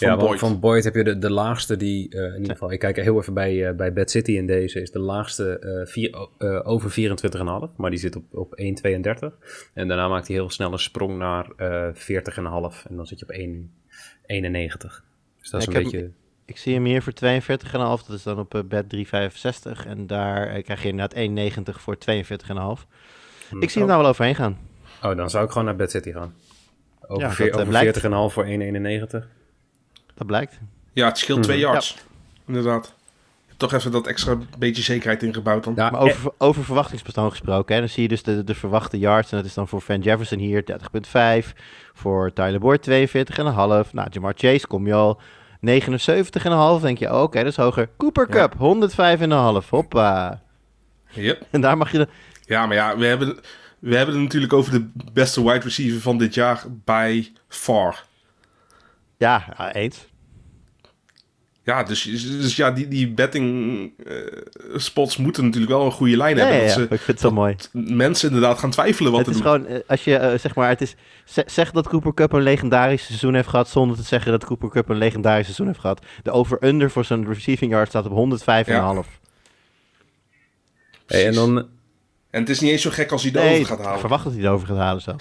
[0.00, 0.38] Van ja, Boyd.
[0.38, 3.18] van Boyd heb je de, de laagste die, eh, in ieder geval, ik kijk heel
[3.18, 6.90] even bij, eh, bij Bad City in deze, is de laagste eh, vier, eh, over
[6.90, 9.38] 24,5, maar die zit op, op 1,32.
[9.74, 13.24] En daarna maakt hij heel snel een sprong naar eh 40,5 en dan zit je
[13.24, 13.72] op 1,
[14.26, 15.04] 91.
[15.40, 16.10] Dus dat is Ja, een beetje...
[16.44, 18.06] Ik zie hem hier voor 42,5.
[18.06, 19.86] Dat is dan op bed 365.
[19.86, 21.14] En daar krijg je inderdaad
[21.74, 22.86] 1,90 voor 42,5.
[23.50, 24.58] hm, Ik zie hem daar wel overheen gaan.
[25.02, 26.34] Oh, dan zou ik gewoon naar Bad City gaan.
[27.06, 28.00] Over, Ja, dat, over blijkt.
[28.02, 29.38] 40,5 voor 1,91.
[30.20, 30.58] Dat blijkt.
[30.92, 31.66] Ja, het scheelt twee Mhm.
[31.66, 31.96] yards.
[32.46, 32.94] Inderdaad.
[33.56, 35.72] Toch even dat extra beetje zekerheid ingebouwd dan.
[35.76, 39.30] Ja, Maar over, over verwachtingspatroon gesproken, hè, dan zie je dus de, de verwachte yards.
[39.30, 41.54] En dat is dan voor Van Jefferson hier 30,5.
[41.94, 43.92] Voor Tyler Boyd 42,5.
[43.92, 45.20] Nou, Jamar Chase kom je al
[45.60, 46.80] 79,5.
[46.82, 47.88] Denk je, oh, oké, dat is hoger.
[47.96, 48.34] Cooper Ja.
[48.48, 48.54] Cup
[49.64, 49.68] 105,5.
[49.70, 50.42] Hoppa.
[51.10, 51.46] Yep.
[51.50, 52.08] En daar mag je de...
[52.44, 53.38] Ja, maar ja, we hebben,
[53.78, 58.04] we hebben het natuurlijk over de beste wide receiver van dit jaar bij far.
[59.16, 60.08] Ja, ja, eens.
[61.64, 64.14] Ja, dus, dus ja, die, die betting eh,
[64.76, 66.60] spots moeten natuurlijk wel een goede lijn Ja, hebben.
[66.60, 67.56] ja, dat ja, ze ik vind het zo mooi.
[67.72, 69.52] mensen inderdaad gaan twijfelen wat het te is doen.
[69.52, 70.94] gewoon, eh, als je eh, zeg maar, het is,
[71.24, 74.68] ze- zeg dat Cooper Cup een legendarisch seizoen heeft gehad, zonder te zeggen dat Cooper
[74.70, 76.04] Cup een legendarisch seizoen heeft gehad.
[76.22, 78.44] De over-under voor zijn receiving yard staat op 105,5.
[81.06, 81.58] Hey, en dan,
[82.30, 84.00] En het is niet eens zo gek als hij Nee, over gaat ik halen.
[84.00, 85.16] verwacht dat hij erover gaat halen zo.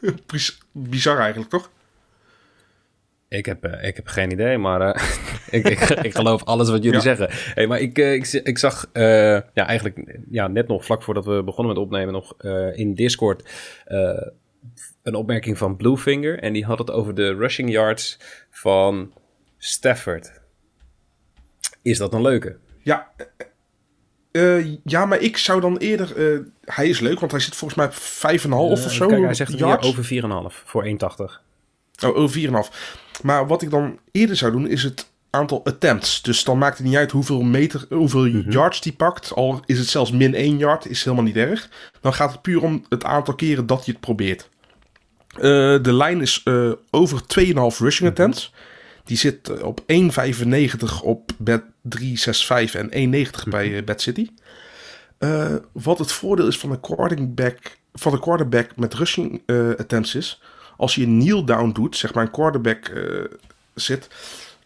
[0.72, 1.70] Bizar eigenlijk, toch?
[3.28, 5.02] Ik heb, eh, ik heb geen idee, maar eh,
[5.60, 7.16] ik, ik, ik geloof alles wat jullie Ja.
[7.16, 7.28] zeggen.
[7.54, 11.42] Hey, maar ik, eh, ik, ik zag ja, eigenlijk ja, net nog vlak voordat we
[11.42, 12.36] begonnen met opnemen nog
[12.74, 13.50] in Discord
[15.02, 16.38] een opmerking van Bluefinger.
[16.38, 18.18] En die had het over de rushing yards
[18.50, 19.12] van
[19.58, 20.40] Stafford.
[21.82, 22.56] Is dat een leuke?
[22.82, 23.10] Ja,
[24.84, 26.14] ja, maar ik zou dan eerder...
[26.64, 29.06] hij is leuk, want hij zit volgens mij op 5,5 of zo.
[29.06, 30.04] Kijk, hij zegt het hier over
[30.52, 31.47] 4,5 voor 1,80.
[32.04, 32.70] Oh, over 4,5.
[33.22, 36.22] Maar wat ik dan eerder zou doen, is het aantal attempts.
[36.22, 38.50] Dus dan maakt het niet uit hoeveel, meter, hoeveel Mhm.
[38.50, 39.32] yards die pakt.
[39.34, 41.68] Al is het zelfs min 1 yard, is helemaal niet erg.
[42.00, 44.48] Dan gaat het puur om het aantal keren dat je het probeert.
[45.34, 45.40] Eh,
[45.82, 48.20] de lijn is eh, over 2,5 rushing Mhm.
[48.20, 48.52] attempts.
[49.04, 53.50] Die zit eh, op 1,95 op bed 365 en 1,90 Mhm.
[53.50, 54.28] bij eh, Bad City.
[55.72, 57.58] Wat het voordeel is van een quarterback,
[57.92, 59.42] van een quarterback met rushing
[59.78, 60.42] attempts is...
[60.78, 63.24] als je een kneel down doet, zeg maar een quarterback eh,
[63.74, 64.08] zit...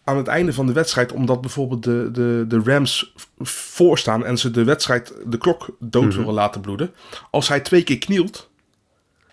[0.03, 1.11] aan het einde van de wedstrijd...
[1.11, 4.25] omdat bijvoorbeeld de, de, de Rams voorstaan...
[4.25, 6.17] en ze de wedstrijd, de klok dood Mhm.
[6.17, 6.93] willen laten bloeden...
[7.31, 8.49] als hij twee keer knielt...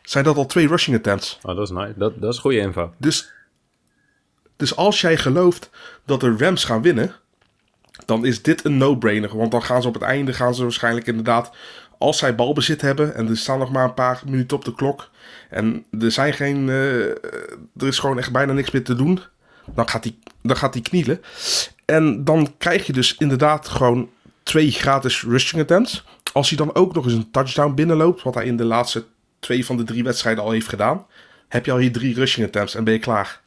[0.03, 1.39] zijn dat al twee rushing attempts.
[1.43, 1.95] Oh, dat is nice.
[1.97, 2.93] Dat, dat is goede info.
[2.99, 3.31] Dus,
[4.57, 5.71] dus als jij gelooft
[6.05, 7.15] dat de Rams gaan winnen,
[8.07, 9.37] dan is dit een no-brainer.
[9.37, 11.51] Want dan gaan ze op het einde gaan ze waarschijnlijk inderdaad,
[12.01, 15.11] als zij balbezit hebben en er staan nog maar een paar minuten op de klok
[15.51, 17.09] en er zijn geen, eh,
[17.77, 19.21] er is gewoon echt bijna niks meer te doen,
[19.75, 21.21] dan gaat hij, dan gaat hij knielen.
[21.85, 24.11] En dan krijg je dus inderdaad gewoon
[24.43, 26.05] twee gratis rushing attempts.
[26.33, 29.05] Als hij dan ook nog eens een touchdown binnenloopt, wat hij in de laatste
[29.39, 31.07] twee van de drie wedstrijden al heeft gedaan,
[31.49, 33.41] heb je al hier drie rushing attempts en ben je klaar.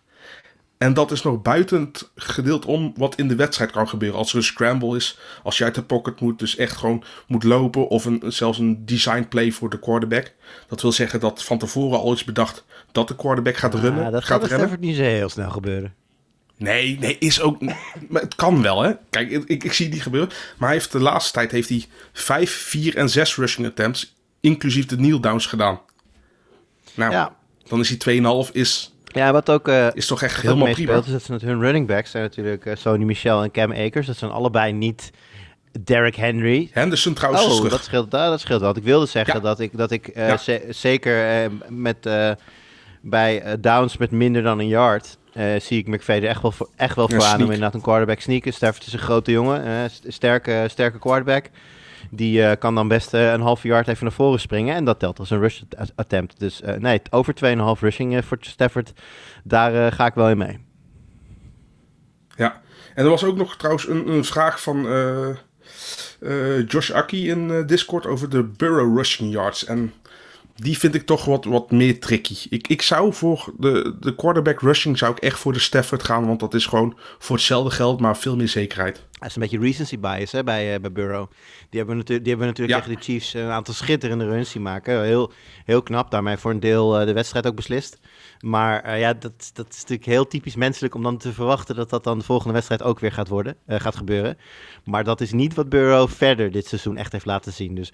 [0.84, 4.18] En dat is nog buiten het gedeelte om wat in de wedstrijd kan gebeuren.
[4.18, 7.44] Als er een scramble is, als je uit de pocket moet, dus echt gewoon moet
[7.44, 7.88] lopen.
[7.88, 10.34] Of een, zelfs een design play voor de quarterback.
[10.68, 14.04] Dat wil zeggen dat van tevoren al is bedacht dat de quarterback gaat runnen.
[14.04, 14.50] Ja, dat gaat bij.
[14.50, 15.94] Stafford niet zo heel snel gebeuren.
[16.58, 17.62] Nee, nee, is ook.
[18.10, 18.92] Maar het kan wel, hè?
[19.10, 20.30] Kijk, ik, ik zie het niet gebeuren.
[20.58, 24.86] Maar hij heeft de laatste tijd heeft hij 5, 4 en 6 rushing attempts, inclusief
[24.86, 25.80] de kneel downs gedaan.
[26.94, 27.36] Nou, Ja.
[27.68, 27.98] dan is hij
[28.48, 30.94] 2,5 is, Ja, wat ook, eh is toch echt helemaal prima.
[30.98, 34.08] is dat ze met hun running backs zijn natuurlijk eh, Sony Michel en Cam Akers.
[34.08, 35.12] Dat zijn allebei niet
[35.84, 36.70] Derrick Henry.
[36.72, 37.72] Henderson trouwens is Oh, terug.
[37.72, 38.68] dat scheelt, ah, dat scheelt wel.
[38.74, 39.40] Want ik wilde zeggen Ja.
[39.40, 40.60] dat ik, dat ik eh, Ja.
[40.70, 42.10] zeker met,
[43.02, 45.18] bij downs met minder dan een yard...
[45.58, 47.52] zie ik McVeigh er echt wel voor, echt wel Ja, voor aan om sneak.
[47.52, 48.54] inderdaad een quarterback sneaken.
[48.54, 51.46] Stafford is een grote jongen, st- sterke, sterke quarterback.
[52.16, 54.76] Die eh, kan dan best eh, een half yard even naar voren springen.
[54.76, 56.40] En dat telt als een rush at- attempt.
[56.40, 57.34] Dus eh, nee, over
[57.78, 58.94] 2,5 rushing voor Stafford.
[59.44, 60.60] Daar ga ik wel in mee.
[62.36, 62.62] Ja,
[62.96, 64.88] En er was ook nog trouwens een, een vraag van
[66.68, 69.66] Josh Aki in Discord over de Burrow rushing yards.
[69.66, 69.94] En
[70.56, 72.36] die vind ik toch wat, wat meer tricky.
[72.50, 76.28] Ik, ik zou voor de, de quarterback rushing zou ik echt voor de Stafford gaan.
[76.28, 79.04] Want dat is gewoon voor hetzelfde geld, maar veel meer zekerheid.
[79.24, 81.32] Dat is een beetje recency bias hè, bij, uh, bij Burrow.
[81.70, 82.86] Die hebben, natuurlijk, die hebben natuurlijk ja.
[82.86, 85.04] tegen de Chiefs een aantal schitterende runs zien maken.
[85.04, 85.32] Heel,
[85.66, 88.00] heel knap, daarmee voor een deel uh, de wedstrijd ook beslist.
[88.40, 91.90] Maar uh, ja, dat, dat is natuurlijk heel typisch menselijk om dan te verwachten dat
[91.90, 94.38] dat dan de volgende wedstrijd ook weer gaat, worden, gaat gebeuren.
[94.84, 97.76] Maar dat is niet wat Burrow verder dit seizoen echt heeft laten zien.
[97.76, 97.94] Dus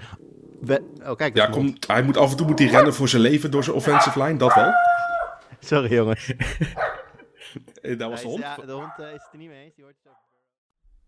[0.62, 3.22] we, oh, kijk, ja, komt, hij moet af en toe moet hij rennen voor zijn
[3.22, 4.72] leven door zijn offensive line, dat wel.
[5.60, 6.34] Sorry jongens.
[7.98, 8.40] dat was de hond.
[8.40, 9.76] Ja, de hond is het er niet mee eens.
[9.76, 10.14] Die hoort het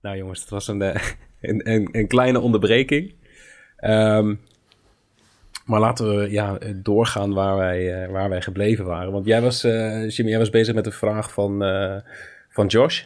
[0.01, 0.81] nou jongens, het was een,
[1.41, 3.13] een, een, een kleine onderbreking.
[3.83, 4.39] Um,
[5.65, 9.11] maar laten we ja, doorgaan waar wij, uh, waar wij gebleven waren.
[9.11, 11.95] Want jij was, uh, Jimmy, jij was bezig met de vraag van, uh,
[12.49, 13.03] van Josh.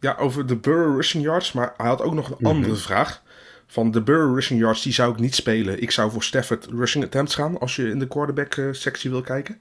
[0.00, 1.52] Ja, over de Burrow rushing yards.
[1.52, 2.54] Maar hij had ook nog een mm -hmm.
[2.54, 3.22] andere vraag.
[3.66, 5.82] Van de Burrow rushing yards, die zou ik niet spelen.
[5.82, 9.60] Ik zou voor Stafford rushing attempts gaan als je in de quarterback sectie wil kijken.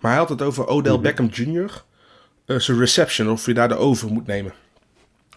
[0.00, 1.02] Maar hij had het over Odell mm -hmm.
[1.02, 1.84] Beckham Jr.
[2.56, 4.52] zijn reception, of je daar de over moet nemen.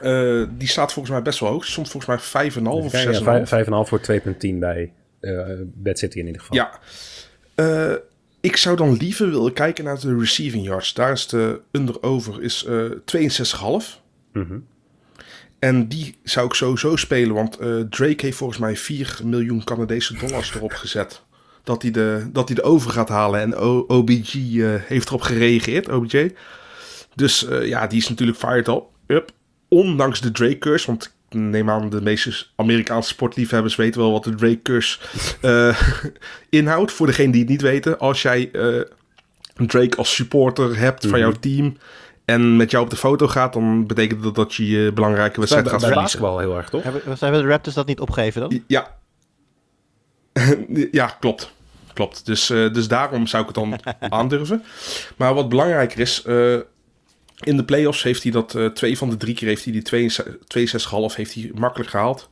[0.02, 1.66] Uh, die staat volgens mij best wel hoog.
[1.66, 3.02] Soms volgens mij 5,5 of 6,5.
[3.02, 6.58] Ja, 5,5 voor 2,10 bij uh, Bad City in ieder geval.
[6.58, 6.80] Ja.
[7.56, 7.96] Uh,
[8.42, 10.94] ik zou dan liever willen kijken naar de receiving yards.
[10.94, 12.72] Daar is de under-over is 62,5.
[14.34, 14.66] Mm -hmm.
[15.60, 17.58] En die zou ik sowieso spelen, want
[17.90, 21.22] Drake heeft volgens mij 4 miljoen Canadese dollars erop gezet.
[21.64, 23.40] Dat hij de, dat hij de over gaat halen.
[23.40, 24.34] En o OBG
[24.88, 26.34] heeft erop gereageerd, OBJ.
[27.22, 28.84] Dus ja, die is natuurlijk fired up.
[29.08, 29.32] up
[29.68, 34.36] ondanks de Drake-curse, want ik neem aan de meeste Amerikaanse sportliefhebbers weten wel wat de
[34.36, 35.00] Drake-curse
[35.42, 35.82] uh,
[36.60, 36.92] inhoudt.
[36.92, 38.82] Voor degene die het niet weten, als jij uh,
[39.68, 41.78] Drake als supporter hebt van jouw team
[42.26, 45.70] en met jou op de foto gaat, dan betekent dat dat je je belangrijke wedstrijd
[45.70, 46.22] gaat verliezen.
[46.22, 46.84] wel heel erg, toch?
[46.84, 48.64] Hebben, zijn we de Raptors dat niet opgeven dan?
[48.68, 48.98] Ja.
[50.92, 51.52] ja, klopt.
[51.94, 52.26] Klopt.
[52.26, 53.80] Dus, uh, dus daarom zou ik het dan
[54.20, 54.64] aandurven.
[55.16, 56.60] Maar wat belangrijker is, uh,
[57.44, 60.12] in de playoffs heeft hij dat uh, twee van de drie keer heeft hij die
[61.12, 62.30] 62,5 heeft hij makkelijk gehaald.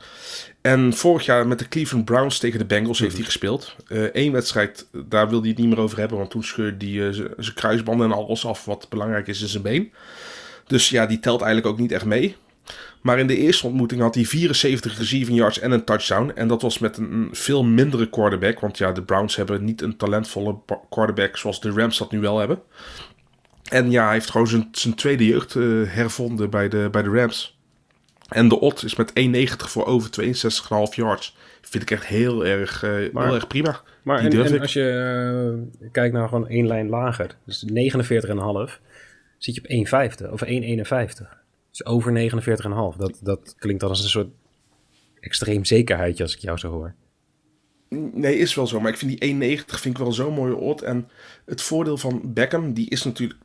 [0.62, 3.76] En vorig jaar met de Cleveland Browns tegen de Bengals heeft hij gespeeld.
[3.88, 6.96] Eén uh, wedstrijd, daar wil hij het niet meer over hebben, want toen scheurde hij
[6.96, 9.92] uh, zijn kruisbanden en alles af, wat belangrijk is in zijn been.
[10.68, 12.36] Dus ja, die telt eigenlijk ook niet echt mee.
[13.02, 16.32] Maar in de eerste ontmoeting had hij 74 receiving yards en een touchdown.
[16.36, 18.60] En dat was met een veel mindere quarterback.
[18.60, 22.38] Want ja, de Browns hebben niet een talentvolle quarterback zoals de Rams dat nu wel
[22.38, 22.62] hebben.
[23.70, 27.10] En ja, hij heeft gewoon zijn, zijn tweede jeugd uh, hervonden bij de, bij de
[27.10, 27.60] Rams.
[28.30, 31.38] En de odd is met 1,90 voor over 62,5 yards.
[31.62, 33.82] Vind ik echt heel erg, uh, maar, heel erg prima.
[34.04, 38.80] Maar en, en als je uh, kijkt naar gewoon één lijn lager, dus 49,5,
[39.38, 41.28] zit je op 1,50 of 1,51.
[41.70, 42.30] Dus over
[42.94, 42.98] 49,5.
[42.98, 44.30] Dat, dat klinkt dan als een soort
[45.20, 46.94] extreem zekerheidje als ik jou zo hoor.
[48.14, 48.80] Nee, is wel zo.
[48.80, 50.82] Maar ik vind die 1,90 vind ik wel zo'n mooie odd.
[50.82, 51.10] En
[51.46, 53.40] het voordeel van Beckham, die is natuurlijk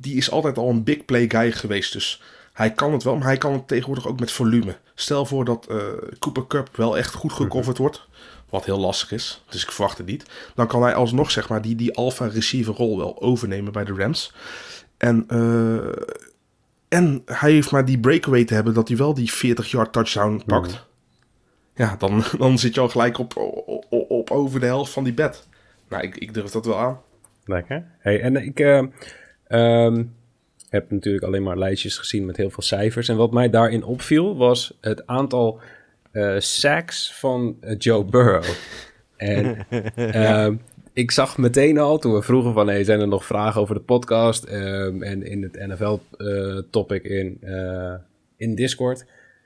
[0.00, 1.92] die is altijd al een big play guy geweest.
[1.92, 4.76] Dus hij kan het wel, maar hij kan het tegenwoordig ook met volume.
[4.94, 5.82] Stel voor dat uh,
[6.18, 8.06] Cooper Cup wel echt goed gecoverd wordt.
[8.48, 10.24] Wat heel lastig is, dus ik verwacht het niet.
[10.54, 13.94] Dan kan hij alsnog zeg maar, die, die alpha receiver rol wel overnemen bij de
[13.94, 14.34] Rams.
[14.96, 15.92] En, uh,
[16.88, 20.42] en hij heeft maar die breakaway te hebben dat hij wel die 40 yard touchdown
[20.46, 20.72] pakt.
[20.72, 20.78] Mm.
[21.74, 25.14] Ja, dan, dan zit je al gelijk op, op, op, over de helft van die
[25.14, 25.46] bed.
[25.88, 27.00] Nou, ik, ik durf dat wel aan.
[27.44, 27.84] Lekker.
[27.98, 28.60] Hey, en ik...
[28.60, 28.82] Uh
[29.48, 30.16] Um,
[30.70, 33.08] heb natuurlijk alleen maar lijstjes gezien met heel veel cijfers.
[33.08, 35.60] En wat mij daarin opviel was het aantal
[36.12, 38.44] uh, sacks van uh, Joe Burrow.
[39.16, 40.48] en uh,
[40.92, 42.68] ik zag meteen al, toen we vroegen van...
[42.68, 44.50] Hey, zijn er nog vragen over de podcast?
[44.50, 47.40] Um, en in het NFL-topic eh, in,
[48.36, 49.04] in Discord.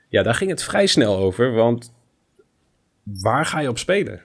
[0.09, 1.93] Ja, daar ging het vrij snel over, want
[3.03, 4.21] waar ga je op spelen?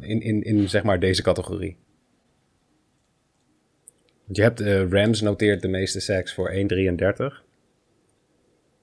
[0.00, 1.76] In, in, in zeg maar deze categorie.
[4.30, 6.56] Want je hebt uh, Rams noteert de meeste sacks voor 1,33.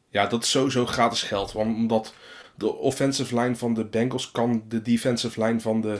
[0.09, 1.55] Ja, dat is sowieso gratis geld.
[1.55, 2.13] Omdat
[2.55, 5.97] de offensive line van de Bengals kan de defensive line van de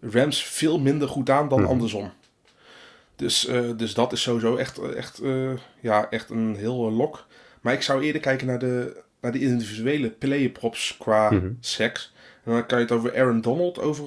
[0.00, 1.68] Rams veel minder goed aan dan hmm.
[1.68, 2.12] andersom.
[3.16, 7.26] Dus, uh, dus dat is sowieso echt, echt, uh, ja, echt een heel lok.
[7.60, 11.58] Maar ik zou eerder kijken naar de, naar de individuele player props qua mm -hmm.
[12.44, 14.04] En dan kan je het over Aaron Donald over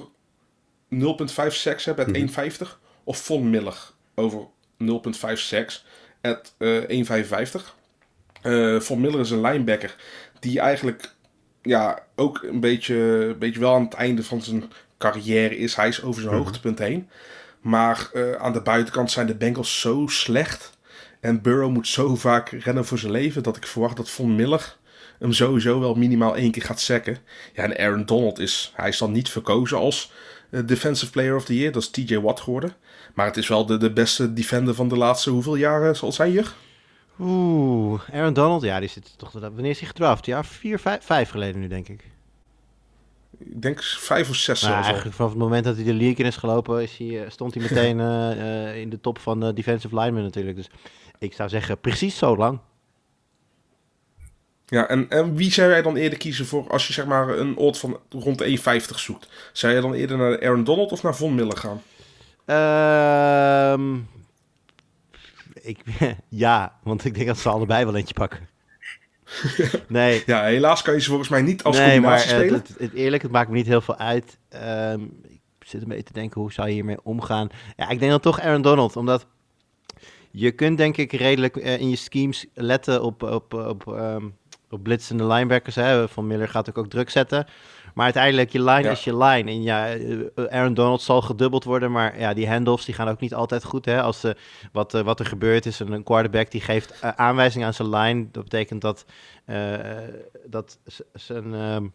[0.94, 2.50] 0,5 sacks hebben met mm -hmm.
[2.50, 2.78] 1,50.
[3.04, 5.82] Of Von Miller over 0,56
[6.20, 7.60] at uh, 1,55.
[8.42, 9.96] Uh, Von Miller is een linebacker
[10.40, 11.14] die eigenlijk
[11.62, 14.64] ja, ook een beetje, een beetje wel aan het einde van zijn
[14.98, 15.74] carrière is.
[15.74, 16.44] Hij is over zijn mm -hmm.
[16.44, 17.08] hoogtepunt heen.
[17.60, 20.78] Maar uh, aan de buitenkant zijn de Bengals zo slecht.
[21.20, 24.76] En Burrow moet zo vaak rennen voor zijn leven dat ik verwacht dat Von Miller
[25.18, 27.18] hem sowieso wel minimaal één keer gaat sacken.
[27.54, 30.12] Ja, en Aaron Donald is, hij is dan niet verkozen als
[30.50, 31.72] uh, Defensive Player of the Year.
[31.72, 32.74] Dat is TJ Watt geworden.
[33.14, 36.30] Maar het is wel de, de beste defender van de laatste hoeveel jaren zal zijn
[36.30, 36.54] hier?
[37.20, 39.32] Oeh, Aaron Donald, ja, die zit toch.
[39.32, 40.26] Wanneer is hij gedraft?
[40.26, 42.04] Ja, vier, vijf, vijf geleden nu, denk ik.
[43.38, 46.24] Ik denk vijf of zes nou, Eigenlijk vanaf het moment dat hij de league in
[46.24, 50.00] is gelopen, is hij, stond hij meteen uh, uh, in de top van de defensive
[50.00, 50.56] lineman natuurlijk.
[50.56, 50.70] Dus
[51.18, 52.58] ik zou zeggen, precies zo lang.
[54.66, 57.56] Ja, en, en wie zou jij dan eerder kiezen voor als je zeg maar een
[57.56, 58.48] odd van rond 1,50
[58.94, 59.28] zoekt?
[59.52, 61.82] Zou jij dan eerder naar Aaron Donald of naar Von Miller gaan?
[62.46, 64.08] Um,
[65.62, 65.78] ik,
[66.28, 68.48] ja, want ik denk dat ze allebei wel eentje pakken.
[69.88, 70.22] nee.
[70.26, 72.58] Ja, helaas kan je ze volgens mij niet als nee, combinatie maar, spelen.
[72.58, 74.38] Het, het, eerlijk, het maakt me niet heel veel uit.
[74.90, 75.20] Um,
[75.58, 77.48] ik zit een beetje te denken, hoe zou je hiermee omgaan?
[77.76, 79.26] Ja, ik denk dan toch Aaron Donald, omdat
[80.30, 84.36] je kunt denk ik redelijk uh, in je schemes letten op, op, op, um,
[84.70, 85.74] op blitzende linebackers.
[85.74, 86.08] Hè.
[86.08, 87.46] Van Miller gaat ook, ook druk zetten.
[87.94, 89.50] Maar uiteindelijk, je line is je line.
[89.50, 93.20] En ja, eh, Aaron Donald zal gedubbeld worden, maar ja, die handoffs die gaan ook
[93.20, 93.84] niet altijd goed.
[93.84, 94.02] Hè?
[94.02, 94.32] Als, uh,
[94.72, 98.26] wat, uh, wat er gebeurt is, een quarterback die geeft uh, aanwijzingen aan zijn line.
[98.32, 99.04] Dat betekent dat,
[100.46, 100.78] dat
[101.12, 101.54] zijn...
[101.54, 101.86] Ehm,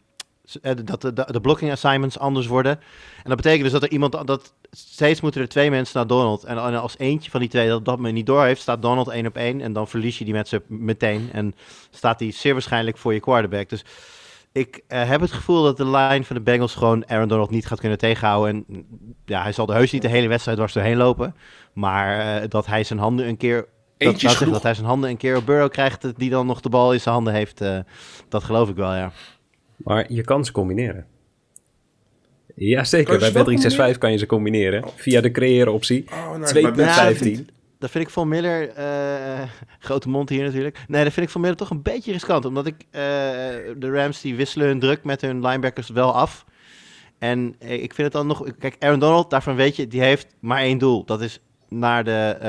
[0.85, 2.71] dat de, de, de, blocking assignments anders worden.
[3.17, 6.43] En dat betekent dus dat er iemand dat steeds moeten er twee mensen naar Donald.
[6.43, 9.25] En, als eentje van die twee dat, dat me niet door heeft, staat Donald één
[9.25, 9.61] op één.
[9.61, 11.29] En dan verlies je die mensen meteen.
[11.31, 11.55] En
[11.91, 13.69] staat die zeer waarschijnlijk voor je quarterback.
[13.69, 13.83] Dus
[14.51, 17.65] ik uh, heb het gevoel dat de line van de Bengals gewoon Aaron Donald niet
[17.65, 18.65] gaat kunnen tegenhouden.
[18.67, 18.85] En
[19.25, 21.35] ja, hij zal de heus niet de hele wedstrijd dwars doorheen lopen.
[21.73, 23.67] Maar uh, dat hij zijn handen een keer.
[23.97, 26.69] Dat, dat, dat, hij zijn handen een keer op Burrow krijgt, die dan nog de
[26.69, 27.61] bal in zijn handen heeft.
[27.61, 27.79] Uh,
[28.29, 29.11] dat geloof ik wel, ja.
[29.77, 31.05] Maar je kan ze combineren.
[32.55, 34.83] Jazeker, bij Bet365 kan je ze combineren.
[34.95, 36.05] Via de creëren optie.
[36.11, 37.45] Oh, nou, 2.15
[37.79, 40.79] dat vind ik van Miller, uh, grote mond hier natuurlijk.
[40.87, 42.45] Nee, dat vind ik van Miller toch een beetje riskant.
[42.45, 43.01] Omdat ik, uh,
[43.77, 46.45] de Rams die wisselen hun druk met hun linebackers wel af.
[47.19, 50.59] En ik vind het dan nog, kijk, Aaron Donald, daarvan weet je, die heeft maar
[50.59, 51.05] één doel.
[51.05, 51.39] Dat is
[51.69, 52.45] naar de, uh,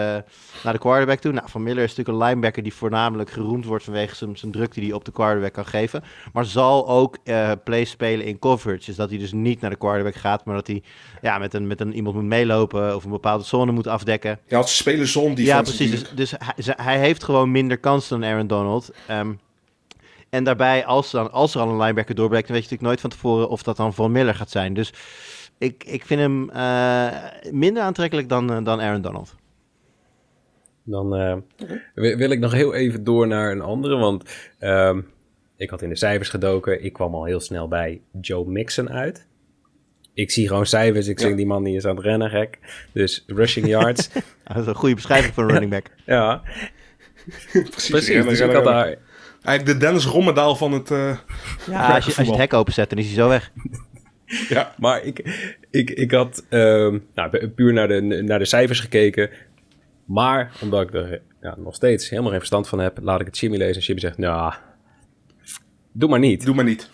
[0.64, 1.32] naar de quarterback toe.
[1.32, 4.74] Nou, Van Miller is natuurlijk een linebacker die voornamelijk geroemd wordt vanwege zijn, zijn druk
[4.74, 6.04] die hij op de quarterback kan geven.
[6.32, 8.84] Maar zal ook uh, plays spelen in coverage.
[8.86, 10.82] Dus dat hij dus niet naar de quarterback gaat, maar dat hij
[11.22, 14.38] ja, met, een, met een, iemand moet meelopen of een bepaalde zone moet afdekken.
[14.46, 15.90] Ja, als ze spelen zone die Ja, precies.
[15.90, 18.90] Dus, dus hij, hij, heeft gewoon minder kans dan Aaron Donald.
[19.10, 19.38] Um,
[20.30, 23.00] en daarbij, als, dan, als er al een linebacker doorbreekt, dan weet je natuurlijk nooit
[23.00, 24.74] van tevoren of dat dan Van Miller gaat zijn.
[24.74, 24.92] Dus
[25.60, 27.12] ik, ik vind hem uh,
[27.50, 29.36] minder aantrekkelijk dan, uh, dan Aaron Donald.
[30.82, 31.36] Dan uh,
[31.94, 34.24] wil ik nog heel even door naar een andere, want
[34.58, 35.00] ehm,
[35.56, 36.84] ik had in de cijfers gedoken.
[36.84, 39.26] Ik kwam al heel snel bij Joe Mixon uit.
[40.14, 41.06] Ik zie gewoon cijfers.
[41.06, 42.58] Ik zeg die man die is aan het rennen, gek.
[42.92, 44.10] Dus rushing yards.
[44.44, 45.86] dat is een goede beschrijving voor een running back.
[46.16, 46.42] ja.
[47.52, 47.90] Precies.
[47.90, 48.24] Precies.
[48.24, 48.96] Dus ik had daar...
[49.42, 50.88] Eigenlijk de Dennis Rommedaal van het...
[50.88, 53.50] ja, als je, als je het hek openzet, dan is hij zo weg.
[54.48, 55.18] ja, maar ik,
[55.70, 59.30] ik, ik had uh, nou, puur naar de, naar de cijfers gekeken.
[60.04, 63.38] Maar omdat ik er ja, nog steeds helemaal geen verstand van heb, laat ik het
[63.38, 63.74] Jimmy lezen.
[63.74, 64.54] En Jimmy zegt, nou,
[65.92, 66.44] doe maar niet.
[66.44, 66.90] Doe maar niet.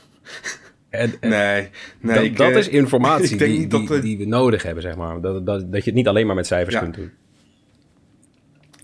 [0.88, 1.70] En, nee,
[2.01, 5.20] nee dat, dat is eh, informatie die, die, die, we nodig hebben, zeg maar.
[5.20, 7.12] Dat, dat, dat je het niet alleen maar met cijfers kunt doen.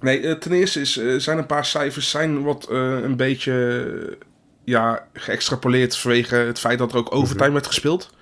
[0.01, 4.19] Nee, eh, ten eerste is, uh, zijn een paar cijfers zijn wat een beetje
[4.65, 8.15] ja, geëxtrapoleerd vanwege het feit dat er ook overtime mm werd gespeeld.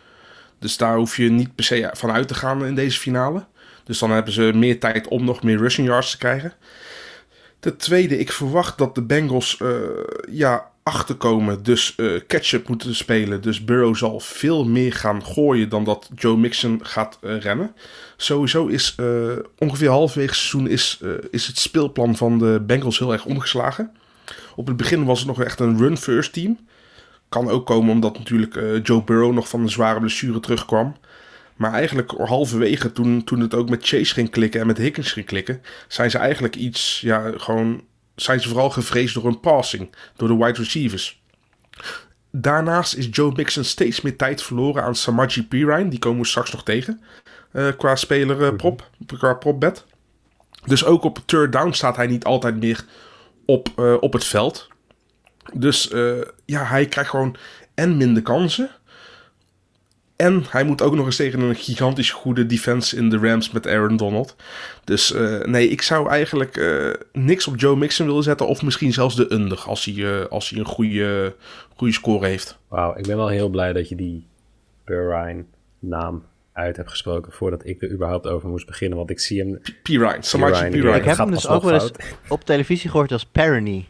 [0.60, 3.44] Dus daar hoef je niet per se van uit te gaan in deze finale.
[3.84, 6.52] Dus dan hebben ze meer tijd om nog meer rushing yards te krijgen.
[7.60, 9.76] Ten tweede, ik verwacht dat de Bengals uh,
[10.30, 11.62] ja, achterkomen.
[11.62, 11.96] Dus
[12.26, 13.40] catch-up moeten spelen.
[13.40, 17.74] Dus Burrow zal veel meer gaan gooien dan dat Joe Mixon gaat uh, rennen.
[18.16, 18.96] Sowieso is
[19.58, 23.92] ongeveer halverwege seizoen is, is het speelplan van de Bengals heel erg omgeslagen.
[24.56, 26.58] Op het begin was het nog echt een run-first team.
[27.30, 30.96] Kan ook komen omdat natuurlijk uh, Joe Burrow nog van een zware blessure terugkwam.
[31.56, 35.26] Maar eigenlijk halverwege, toen, toen het ook met Chase ging klikken en met Higgins ging
[35.26, 37.82] klikken, zijn ze eigenlijk iets, ja, gewoon,
[38.14, 41.22] zijn ze vooral gevreesd door een passing, door de wide receivers.
[42.32, 45.88] Daarnaast is Joe Mixon steeds meer tijd verloren aan Samaji Pirine.
[45.88, 47.00] Die komen we straks nog tegen.
[47.52, 49.84] Uh, qua speler uh, prop, qua propbed.
[50.64, 52.84] Dus ook op third down staat hij niet altijd meer
[53.46, 54.68] op, uh, op het veld.
[55.55, 57.36] Dus uh, ja, hij krijgt gewoon
[57.74, 58.70] en minder kansen.
[60.16, 63.66] En hij moet ook nog eens tegen een gigantisch goede defense in de Rams met
[63.66, 64.36] Aaron Donald.
[64.84, 68.46] Dus uh, nee, ik zou eigenlijk uh, niks op Joe Mixon willen zetten.
[68.46, 71.34] Of misschien zelfs de under als hij, als hij een goede,
[71.76, 72.59] goede score heeft.
[72.68, 74.26] Wauw, ik ben wel heel blij dat je die
[74.84, 75.44] Perrine
[75.78, 78.98] naam uit heb gesproken voordat ik er überhaupt over moest beginnen.
[78.98, 79.61] Want ik zie hem...
[79.82, 79.86] P.
[79.86, 80.74] Ryan, Samaji Ryan, P.
[80.74, 80.80] ja.
[80.80, 80.94] Ryan.
[80.94, 81.90] Ik heb hem dus ook wel eens
[82.28, 83.88] op televisie gehoord als Perony.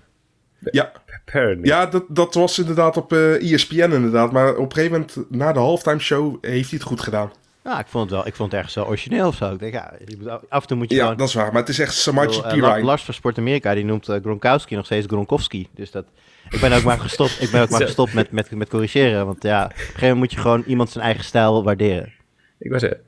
[0.70, 0.92] Ja,
[1.26, 1.66] Apparently.
[1.66, 4.32] ja dat, dat was inderdaad op eh ESPN inderdaad.
[4.32, 7.30] Maar op een gegeven moment, na de halftime show, heeft hij het goed gedaan.
[7.64, 9.52] Ja, ik vond het wel, ik vond het ergens wel origineel of zo.
[9.52, 11.16] Ik denk, ja, je moet, af en toe moet je Ja, gewoon...
[11.16, 11.52] dat is waar.
[11.52, 12.46] Maar het is echt Ik Samaji bedoel, P.
[12.46, 12.84] eh, La- Ryan.
[12.86, 15.68] Lars van Sport Amerika, die noemt eh, Gronkowski nog steeds Gronkowski.
[15.74, 16.04] Dus dat,
[16.50, 17.86] ik ben ook maar gestopt, ik ben ook maar Zo.
[17.86, 19.26] gestopt met, met, met corrigeren.
[19.26, 22.12] Want ja, op een gegeven moment moet je gewoon iemand zijn eigen stijl waarderen.
[22.58, 23.00] Ik was er.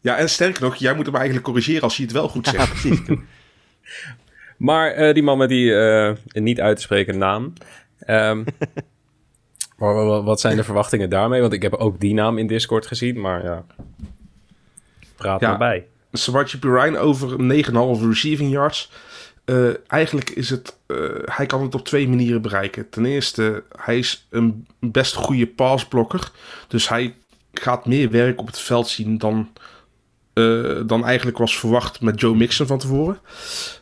[0.00, 2.50] Ja, en sterker nog, jij moet hem eigenlijk corrigeren als hij het wel goed Ja,
[2.52, 2.70] zegt.
[2.70, 3.00] precies.
[4.60, 7.52] Maar eh, die man met die eh, niet uit te spreken naam.
[7.98, 8.44] ehm,
[9.78, 11.40] maar wat zijn de verwachtingen daarmee?
[11.40, 13.64] Want ik heb ook die naam in Discord gezien, maar ja.
[15.16, 15.48] Praat Ja.
[15.48, 15.86] maar bij.
[16.60, 18.92] Ryan over 9,5 receiving yards.
[19.44, 20.76] Eh, eigenlijk is het,
[21.24, 22.88] hij kan het op twee manieren bereiken.
[22.88, 26.30] Ten eerste, hij is een best goede passblokker.
[26.68, 27.14] Dus hij
[27.52, 29.48] gaat meer werk op het veld zien dan,
[30.40, 33.18] eh, dan eigenlijk was verwacht met Joe Mixon van tevoren.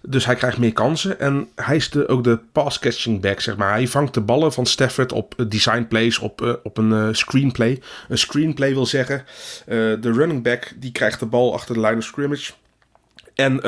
[0.03, 1.21] Dus hij krijgt meer kansen.
[1.21, 3.71] En hij is de, ook de pass-catching back, zeg maar.
[3.71, 7.83] Hij vangt de ballen van Stafford op eh, design plays, op, eh, op een screenplay.
[8.09, 9.25] Een screenplay wil zeggen,
[9.67, 12.53] de running back die krijgt de bal achter de line of scrimmage.
[13.35, 13.61] En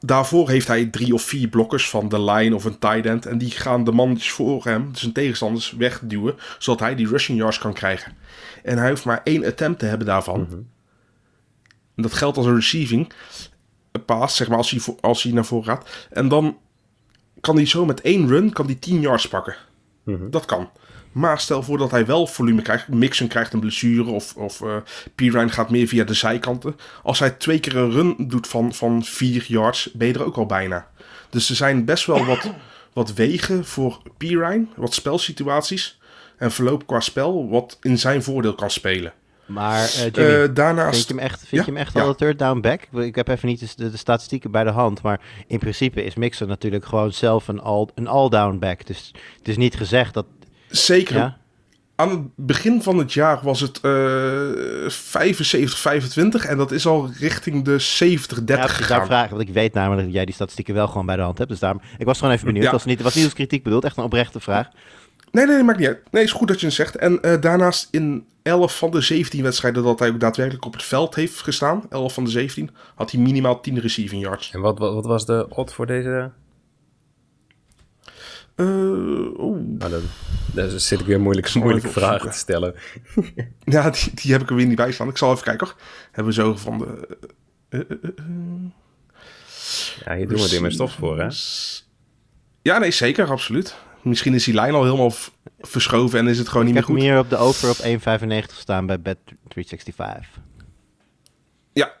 [0.00, 3.26] daarvoor heeft hij drie of vier blokkers van de line of een tight end.
[3.26, 6.34] En die gaan de mannetjes voor hem, zijn tegenstanders, wegduwen.
[6.58, 8.12] Zodat hij die rushing yards kan krijgen.
[8.62, 10.66] En hij hoeft maar één attempt te hebben daarvan.
[11.96, 13.12] En dat geldt als een receiving
[14.04, 16.06] pass, zeg maar, als hij, als hij naar voren gaat.
[16.10, 16.58] En dan
[17.40, 19.56] kan hij zo met één run kan hij 10 yards pakken.
[20.30, 20.70] Dat kan.
[21.12, 22.88] Maar stel voor dat hij wel volume krijgt.
[22.88, 24.76] Mixon krijgt een blessure of, of eh
[25.14, 26.76] Pirine gaat meer via de zijkanten.
[27.02, 30.36] Als hij twee keer een run doet van, van 4 yards, ben je er ook
[30.36, 30.88] al bijna.
[31.30, 32.50] Dus er zijn best wel wat,
[32.92, 35.98] wat wegen voor Pirine, wat spelsituaties.
[36.36, 39.12] En verloop qua spel, wat in zijn voordeel kan spelen.
[39.46, 40.94] Maar eh, Jimmy, Eh, daarnaast...
[40.96, 42.00] vind je hem echt, vind Ja, je hem echt ja.
[42.00, 42.80] al de third down back?
[42.94, 46.48] Ik- heb even niet de, de statistieken bij de hand, maar in principe is Mixon
[46.48, 48.86] natuurlijk gewoon zelf een all, een all-down back.
[48.86, 50.26] Dus het is niet gezegd dat...
[50.68, 51.16] Zeker.
[51.16, 51.36] Ja,
[51.96, 54.88] Aan het begin van het jaar was het eh
[56.44, 57.80] 75-25 en dat is al richting de
[58.40, 59.06] 70-30 ja gegaan.
[59.06, 61.38] vraag ik, want ik weet namelijk dat jij die statistieken wel gewoon bij de hand
[61.38, 61.50] hebt.
[61.50, 62.64] Dus daarom, ik was gewoon even benieuwd.
[62.64, 64.68] Het was niet, was niet als kritiek bedoeld, echt een oprechte vraag.
[65.34, 66.00] Nee, nee, nee, maakt niet uit.
[66.10, 66.96] Nee, is goed dat je het zegt.
[66.96, 70.82] En eh, daarnaast in 11 van de 17 wedstrijden dat hij ook daadwerkelijk op het
[70.82, 74.50] veld heeft gestaan, 11 van de 17, had hij minimaal 10 receiving yards.
[74.52, 76.30] En wat, wat, wat was de odd voor deze?
[78.54, 78.66] Eh,
[79.38, 79.60] oeh.
[79.78, 80.02] Nou, dan,
[80.54, 82.74] dan zit ik weer moeilijk, moeilijke vragen te stellen.
[83.64, 85.08] Ja, die, die heb ik er weer niet bij staan.
[85.08, 85.76] Ik zal even kijken hoor.
[86.12, 87.18] Hebben we zo van de...
[87.68, 87.80] eh,
[90.04, 91.28] Ja, hier doen we het in mijn stof voor, hè?
[92.62, 93.76] Ja, nee, zeker, absoluut.
[94.04, 95.12] Misschien is die lijn al helemaal
[95.60, 97.14] verschoven en is het gewoon Ik niet heb meer hem goed.
[97.14, 100.40] hier op de over op 1,95 staan bij Bet365.
[101.72, 101.92] Ja.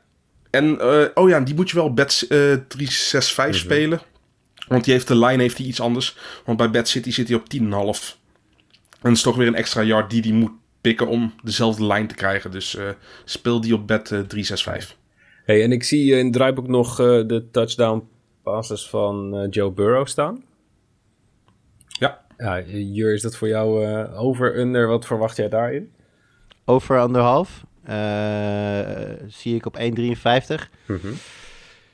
[0.50, 4.00] En, eh, oh ja, die moet je wel Bet eh 365 spelen.
[4.68, 6.16] Want die heeft de line heeft hij iets anders.
[6.44, 8.16] Want bij Bet City zit hij op 10,5.
[8.92, 12.06] En dat is toch weer een extra yard die hij moet pikken om dezelfde lijn
[12.06, 12.50] te krijgen.
[12.50, 12.88] Dus eh,
[13.24, 14.96] speel die op Bet eh, 365.
[15.44, 18.08] Hey, en ik zie in het draaiboek nog eh, de touchdown
[18.42, 20.44] passes van eh, Joe Burrow staan.
[22.44, 22.60] Ja.
[22.66, 24.86] Jur, is dat voor jou eh, over, under?
[24.86, 25.92] Wat verwacht jij daarin?
[26.64, 30.70] Over anderhalf eh, zie ik op 1,53.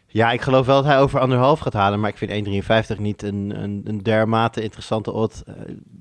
[0.06, 3.22] Ja, ik geloof wel dat hij over anderhalf gaat halen, maar ik vind 1,53 niet
[3.22, 5.42] een, een, een dermate interessante odd.
[5.46, 5.54] Eh,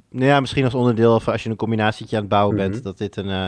[0.10, 2.84] nou ja, misschien als onderdeel van als je een combinatietje aan het bouwen bent, Mhm.
[2.84, 3.45] dat dit een, eh,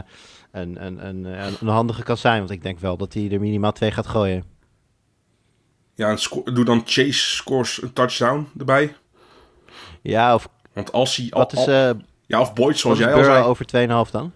[0.51, 2.39] een, een, een, een, een handige kan zijn.
[2.39, 4.43] Want ik denk wel dat hij er minimaal twee gaat gooien.
[5.95, 8.95] Ja, en doe dan Chase scores een touchdown erbij.
[10.01, 11.27] Ja, of Want als hij...
[11.31, 11.89] Al, wat is, al- eh
[12.25, 13.43] ja, of Boyd, zoals is jij al zei.
[13.43, 13.65] over
[14.07, 14.31] 2,5 dan?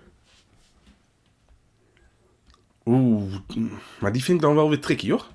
[2.85, 3.33] Oeh,
[3.99, 5.25] maar die vind ik dan wel weer tricky, hoor.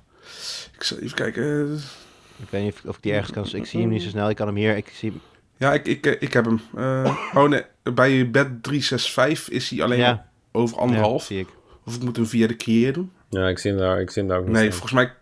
[0.75, 1.43] Ik zal even kijken.
[1.43, 3.59] eh, Ik weet niet of, of ik die ergens kan...
[3.61, 4.75] Ik zie hem niet zo snel, ik kan hem hier...
[4.75, 5.21] Ik zie, hem-
[5.57, 6.61] Ja, ik, ik, eh, ik heb hem.
[6.75, 11.23] Eh, oh nee, bij Bet 365 is hij alleen ja, over ja, anderhalf.
[11.23, 11.47] zie ik.
[11.85, 13.11] Of ik moet hem via de creëer doen?
[13.29, 14.77] Ja, ik zie hem daar, ik zie hem daar ook niet Nee, staan.
[14.77, 15.13] volgens mij...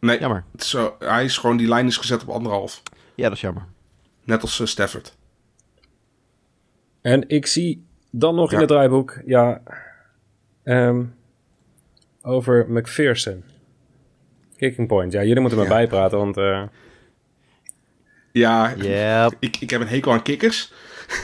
[0.00, 0.44] Nee, Jammer.
[0.52, 2.82] het is hij is gewoon, die lijn is gezet op anderhalf.
[3.14, 3.64] Ja, dat is jammer.
[4.24, 5.16] Net als eh, Stafford.
[7.02, 9.62] En ik zie dan nog in het draaiboek, ja,
[10.62, 11.02] ehm,
[12.22, 13.44] over McPherson.
[14.56, 15.12] Kicking point.
[15.12, 15.70] Ja, jullie moeten me Ja.
[15.70, 16.62] bijpraten, want eh,
[18.32, 19.36] Ja, Yep.
[19.38, 20.72] ik, ik heb een hekel aan kikkers.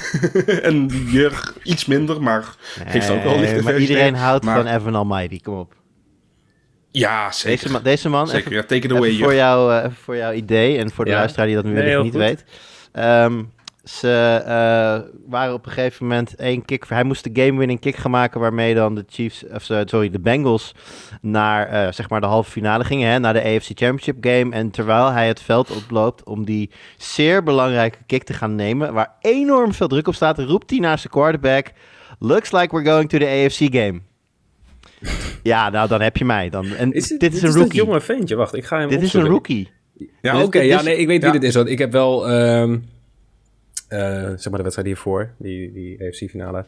[0.63, 2.55] en Jurg iets minder, maar
[2.87, 5.75] geeft ook wel maar iedereen houdt Maar- van Evan Almighty, kom op.
[6.91, 7.59] Ja, zeker.
[7.61, 9.97] Deze man, deze man zeker, even, ja, take it away, even voor, jou, eh, even
[9.97, 11.17] voor jouw idee en voor de Ja.
[11.17, 12.21] luisteraar die dat nu Nee, niet goed.
[12.21, 12.45] weet.
[12.93, 13.43] Ehm,
[13.85, 16.85] Ze eh, waren op een gegeven moment één kick.
[16.89, 18.41] Hij moest de game-winning kick gaan maken.
[18.41, 20.75] Waarmee dan de Chiefs, of eh, sorry, de Bengals
[21.21, 23.11] naar eh, zeg maar de halve finale gingen.
[23.11, 24.55] Hè, naar de AFC Championship game.
[24.55, 28.93] En terwijl hij het veld oploopt om die zeer belangrijke kick te gaan nemen.
[28.93, 31.67] Waar enorm veel druk op staat, roept hij naar zijn quarterback.
[32.19, 34.01] Looks like we're going to the AFC game.
[35.43, 36.49] Ja, nou dan heb je mij.
[36.51, 36.67] Dan.
[36.67, 37.85] En Is dit, dit, is dit een rookie.
[37.85, 38.37] jonge ventje.
[38.37, 39.71] Wacht, ik ga hem Dit is een rookie.
[40.23, 40.61] Ja, Dit- oké.
[40.61, 41.31] ja, nee, ik weet ja.
[41.31, 41.55] wie dit is.
[41.55, 42.79] Want ik heb wel, ehm,
[43.89, 46.65] eh, zeg maar de wedstrijd hiervoor, die, die AFC-finale,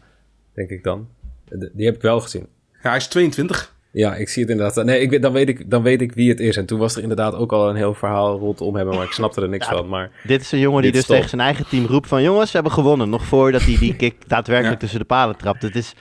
[0.54, 1.08] denk ik dan.
[1.48, 2.46] De- die heb ik wel gezien.
[2.82, 3.74] Ja, hij is 22.
[3.90, 4.84] Ja, ik zie het inderdaad.
[4.84, 6.56] Nee, ik, dan, weet ik, dan weet ik wie het is.
[6.56, 9.40] En toen was er inderdaad ook al een heel verhaal rondom hem, maar ik snapte
[9.42, 9.88] er niks Ja, van.
[9.88, 12.22] Maar Dit is een jongen die dus tegen zijn eigen team roept van...
[12.22, 13.10] jongens, we hebben gewonnen.
[13.10, 14.80] Nog voordat hij die kick daadwerkelijk Ja.
[14.80, 15.62] tussen de palen trapt.
[15.62, 15.94] Het is,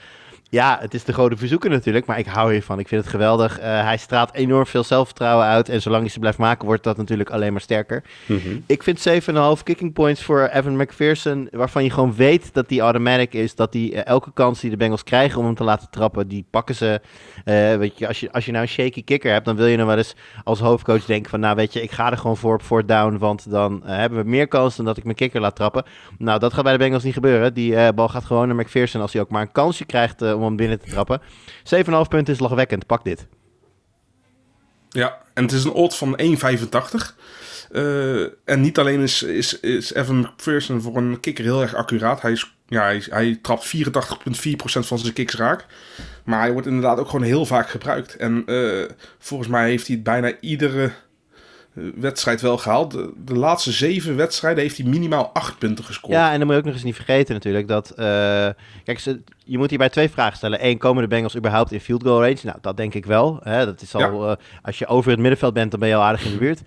[0.52, 2.78] ja, het is de grote verzoeker natuurlijk, maar ik hou hiervan.
[2.78, 3.58] Ik vind het geweldig.
[3.58, 5.68] Eh, hij straalt enorm veel zelfvertrouwen uit.
[5.68, 8.02] En zolang hij ze blijft maken, wordt dat natuurlijk alleen maar sterker.
[8.26, 8.58] mhm.
[8.66, 11.48] Ik vind 7,5 kicking points voor Evan McPherson...
[11.50, 13.54] waarvan je gewoon weet dat die automatic is.
[13.54, 16.28] Dat die eh, elke kans die de Bengals krijgen om hem te laten trappen...
[16.28, 17.00] die pakken ze.
[17.44, 19.44] Eh, weet je, als, je, als je nou een shaky kicker hebt...
[19.44, 21.40] dan wil je nog wel eens als hoofdcoach denken van...
[21.40, 23.18] nou weet je, ik ga er gewoon voor op fourth down...
[23.18, 25.84] want dan hebben we meer kans dan dat ik mijn kicker laat trappen.
[26.18, 27.54] Nou, dat gaat bij de Bengals niet gebeuren.
[27.54, 29.00] Die bal gaat gewoon naar McPherson...
[29.00, 31.20] als hij ook maar een kansje krijgt om binnen te trappen.
[31.20, 31.28] 7,5
[32.08, 32.86] punten is lachwekkend.
[32.86, 33.26] Pak dit.
[34.88, 37.16] Ja, en het is een odd van 1,85.
[37.70, 42.20] Eh, en niet alleen is, is, is Evan McPherson voor een kikker heel erg accuraat.
[42.20, 43.82] Hij, is, ja, hij, hij trapt 84,4%
[44.62, 45.66] van zijn kicks raak.
[46.24, 48.16] Maar hij wordt inderdaad ook gewoon heel vaak gebruikt.
[48.16, 48.84] En eh,
[49.18, 50.92] volgens mij heeft hij bijna iedere
[51.94, 52.90] wedstrijd wel gehaald.
[52.90, 56.12] De, de laatste zeven wedstrijden heeft hij minimaal 8 punten gescoord.
[56.12, 57.90] Ja, en dan moet je ook nog eens niet vergeten natuurlijk dat...
[57.90, 58.04] eh,
[58.84, 60.66] kijk, ze, je moet hierbij twee vragen stellen.
[60.66, 62.38] Eén, komen de Bengals überhaupt in field goal range?
[62.42, 63.40] Nou, dat denk ik wel.
[63.42, 63.64] Hè?
[63.64, 66.24] Dat is al, eh, als je over het middenveld bent, dan ben je al aardig
[66.24, 66.62] in de buurt.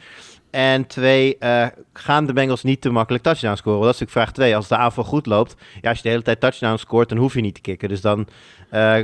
[0.50, 3.82] En twee, eh, gaan de Bengals niet te makkelijk touchdown scoren?
[3.82, 4.56] Dat is natuurlijk vraag twee.
[4.56, 7.34] Als de aanval goed loopt, ja, als je de hele tijd touchdown scoort, dan hoef
[7.34, 7.90] je niet te kicken.
[7.90, 8.28] Dus dan,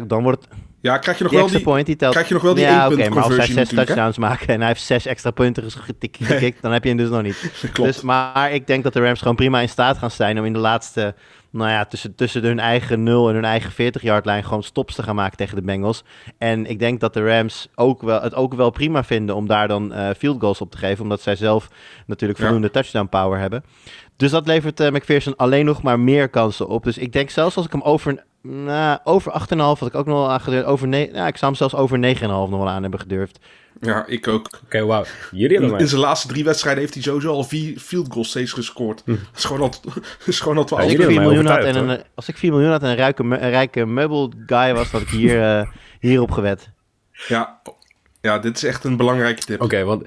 [0.08, 1.62] dan wordt het Ja, krijg je nog die wel die...
[1.62, 2.12] point, die telt.
[2.12, 4.68] krijg je nog wel die ja, oké, maar als hij zes touchdowns maakt en hij
[4.68, 7.52] heeft zes extra punten getik- gekikt, dan heb je hem dus nog niet.
[7.74, 7.94] Klopt.
[7.94, 10.54] Dus, maar ik denk dat de Rams gewoon prima in staat gaan zijn om in
[10.54, 11.16] de laatste,
[11.50, 15.04] nou ja, tussen, tussen hun eigen 0 en hun eigen 40-yard lijn gewoon stops te
[15.04, 16.04] gaan maken tegen de Bengals.
[16.38, 19.68] En ik denk dat de Rams ook wel, het ook wel prima vinden om daar
[19.68, 21.68] dan eh, field goals op te geven, omdat zij zelf
[22.06, 22.46] natuurlijk Ja.
[22.46, 23.64] voldoende touchdown power hebben.
[24.16, 26.84] Dus dat levert eh, McPherson alleen nog maar meer kansen op.
[26.84, 30.18] Dus ik denk zelfs als ik hem over, nou, over 8,5 had ik ook nog
[30.18, 30.66] wel aangedurfd.
[30.66, 33.40] Over ne- nou, ik zou hem zelfs over 9,5 nog wel aan hebben gedurfd.
[33.82, 34.50] Ja, ik ook.
[34.64, 35.04] Oké, wauw.
[35.32, 38.52] Jullie hebben In, zijn laatste drie wedstrijden heeft hij sowieso al vier field goals steeds
[38.52, 39.02] gescoord.
[39.06, 39.94] Dat is gewoon al, dat
[40.26, 42.28] is gewoon al 12 Als ik, jullie 4 hebben mij miljoen had en een, als
[42.28, 45.10] ik 4 miljoen had en een rijke, me- een rijke meubel guy was, had ik
[45.10, 45.68] hier, eh,
[46.00, 46.70] hierop gewet.
[47.28, 47.62] Ja,
[48.22, 49.62] ja, dit is echt een belangrijke tip.
[49.62, 50.04] Oké, want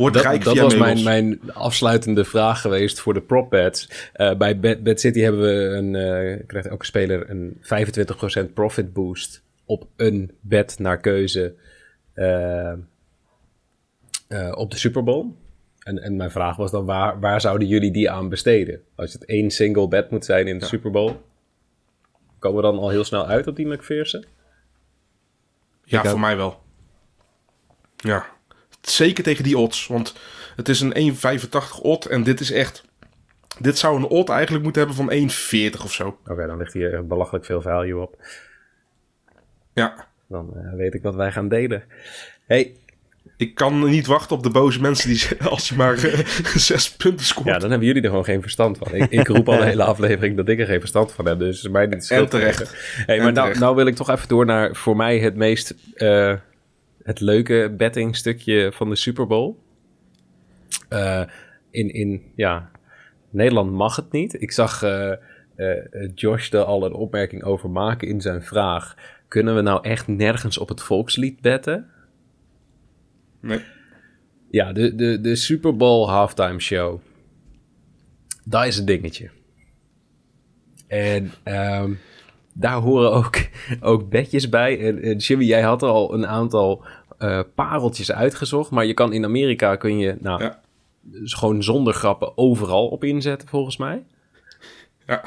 [0.00, 4.10] Wordt dat, rijk dat via was mijn, mijn afsluitende vraag geweest voor de prop bets.
[4.12, 8.92] Eh, bij Bet, Bet City hebben we een, eh, krijgt elke speler een 25% profit
[8.92, 11.54] boost op een bet naar keuze
[12.12, 12.72] eh,
[14.28, 15.26] eh, op de Super Bowl.
[15.78, 18.82] En, en mijn vraag was dan, waar, waar zouden jullie die aan besteden?
[18.94, 21.12] Als het één single bet moet zijn in de Super Bowl,
[22.38, 24.24] komen we dan al heel snel uit op die McPherson?
[25.84, 26.62] Ja, voor mij wel.
[27.96, 28.26] Ja,
[28.80, 29.86] zeker tegen die odds.
[29.86, 30.14] Want
[30.56, 32.84] het is een 1,85 odd en dit is echt...
[33.58, 35.30] Dit zou een odd eigenlijk moeten hebben van
[35.76, 36.18] 1,40 of zo.
[36.26, 38.16] Oké, dan ligt hier belachelijk veel value op.
[39.72, 41.82] Ja, Dan eh, weet ik wat wij gaan delen.
[42.46, 42.74] Hey,
[43.36, 46.26] ik kan niet wachten op de boze mensen die als je maar eh,
[46.70, 47.46] zes punten scoort.
[47.46, 48.94] Ja, dan hebben jullie er gewoon geen verstand van.
[48.94, 51.38] Ik, ik roep al de hele aflevering dat ik er geen verstand van heb.
[51.38, 52.30] Dus mij niet schuld.
[52.30, 52.74] terecht.
[53.06, 53.60] Hey, maar En nou, terecht.
[53.60, 56.34] nou wil ik toch even door naar voor mij het meest eh,
[57.10, 59.54] het leuke betting stukje van de Super Bowl.
[60.88, 61.22] Eh,
[61.70, 62.70] in, in ja,
[63.30, 64.42] Nederland mag het niet.
[64.42, 65.12] Ik zag eh,
[65.56, 68.96] eh, Josh er al een opmerking over maken in zijn vraag.
[69.28, 71.86] Kunnen we nou echt nergens op het volkslied betten?
[73.40, 73.60] Nee.
[74.50, 77.00] Ja, de, de, de Super Bowl halftime show.
[78.44, 79.30] Dat is een dingetje.
[80.86, 81.92] En ehm,
[82.52, 83.36] daar horen ook,
[83.80, 84.80] ook bedjes bij.
[84.80, 86.84] En, en Jimmy, jij had al een aantal
[87.20, 88.70] eh, pareltjes uitgezocht.
[88.70, 90.60] Maar je kan in Amerika kun je nou, Ja.
[91.00, 94.02] dus gewoon zonder grappen overal op inzetten, volgens mij.
[95.06, 95.22] Ja,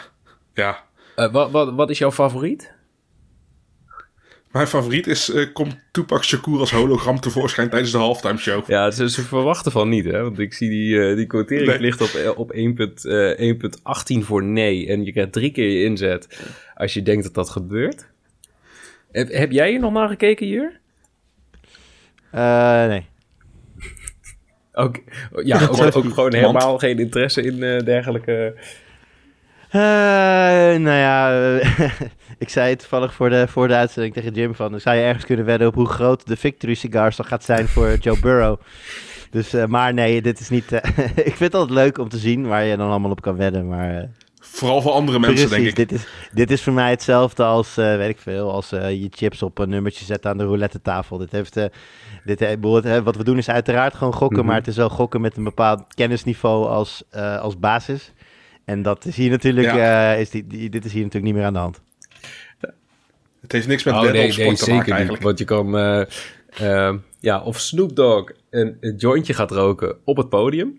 [0.54, 0.84] ja.
[1.16, 2.74] Eh, wat, wat, wat is jouw favoriet?
[4.52, 8.68] Mijn favoriet is, eh, komt Tupac Shakur als hologram tevoorschijn tijdens de halftime show.
[8.70, 10.22] Ja, ze, ze verwachten van niet, hè?
[10.22, 11.80] Want ik zie die, die quotering Nee.
[11.80, 14.88] ligt op, op 1,18 eh, 1,18 voor nee.
[14.88, 16.40] En je krijgt drie keer je inzet
[16.76, 18.12] als je denkt dat dat gebeurt.
[19.12, 20.80] Heb, heb jij hier nog naar gekeken hier?
[22.34, 23.06] Eh, nee.
[24.74, 25.00] Ook,
[25.44, 28.56] ja, ook, ook gewoon helemaal geen interesse in eh, dergelijke...
[29.70, 29.80] Eh,
[30.80, 31.32] nou ja,
[32.38, 34.80] ik zei het toevallig voor de, voor de uitzending tegen Jim van...
[34.80, 37.96] zou je ergens kunnen wedden op hoe groot de Victory Cigar zal gaat zijn voor
[37.96, 38.60] Joe Burrow.
[39.30, 40.72] Dus, eh, maar nee, dit is niet...
[41.16, 43.68] ik vind het altijd leuk om te zien waar je dan allemaal op kan wedden,
[43.68, 44.10] maar...
[44.56, 45.90] Vooral voor andere mensen, precies, denk ik.
[45.90, 49.08] dit is, dit is voor mij hetzelfde als, eh, weet ik veel, als eh, je
[49.12, 51.18] chips op een nummertje zet aan de roulette tafel.
[51.18, 51.66] Dit heeft, eh,
[52.24, 52.58] dit,
[53.04, 54.48] wat we doen is uiteraard gewoon gokken, Mhm.
[54.48, 58.12] maar het is wel gokken met een bepaald kennisniveau als, eh, als basis.
[58.66, 61.46] En dat is hier natuurlijk, eh, is die, die- dit is hier natuurlijk niet meer
[61.48, 61.82] aan de hand.
[63.42, 64.94] Het heeft niks met Oh, nee, op nee, sport te zeker maken niet.
[64.96, 65.24] eigenlijk.
[65.24, 65.72] Want je kan...
[67.20, 70.78] ja, of Snoop Dogg een, een jointje gaat roken op het podium.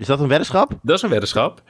[0.00, 0.72] Is dat een weddenschap?
[0.82, 1.62] Dat is een weddenschap.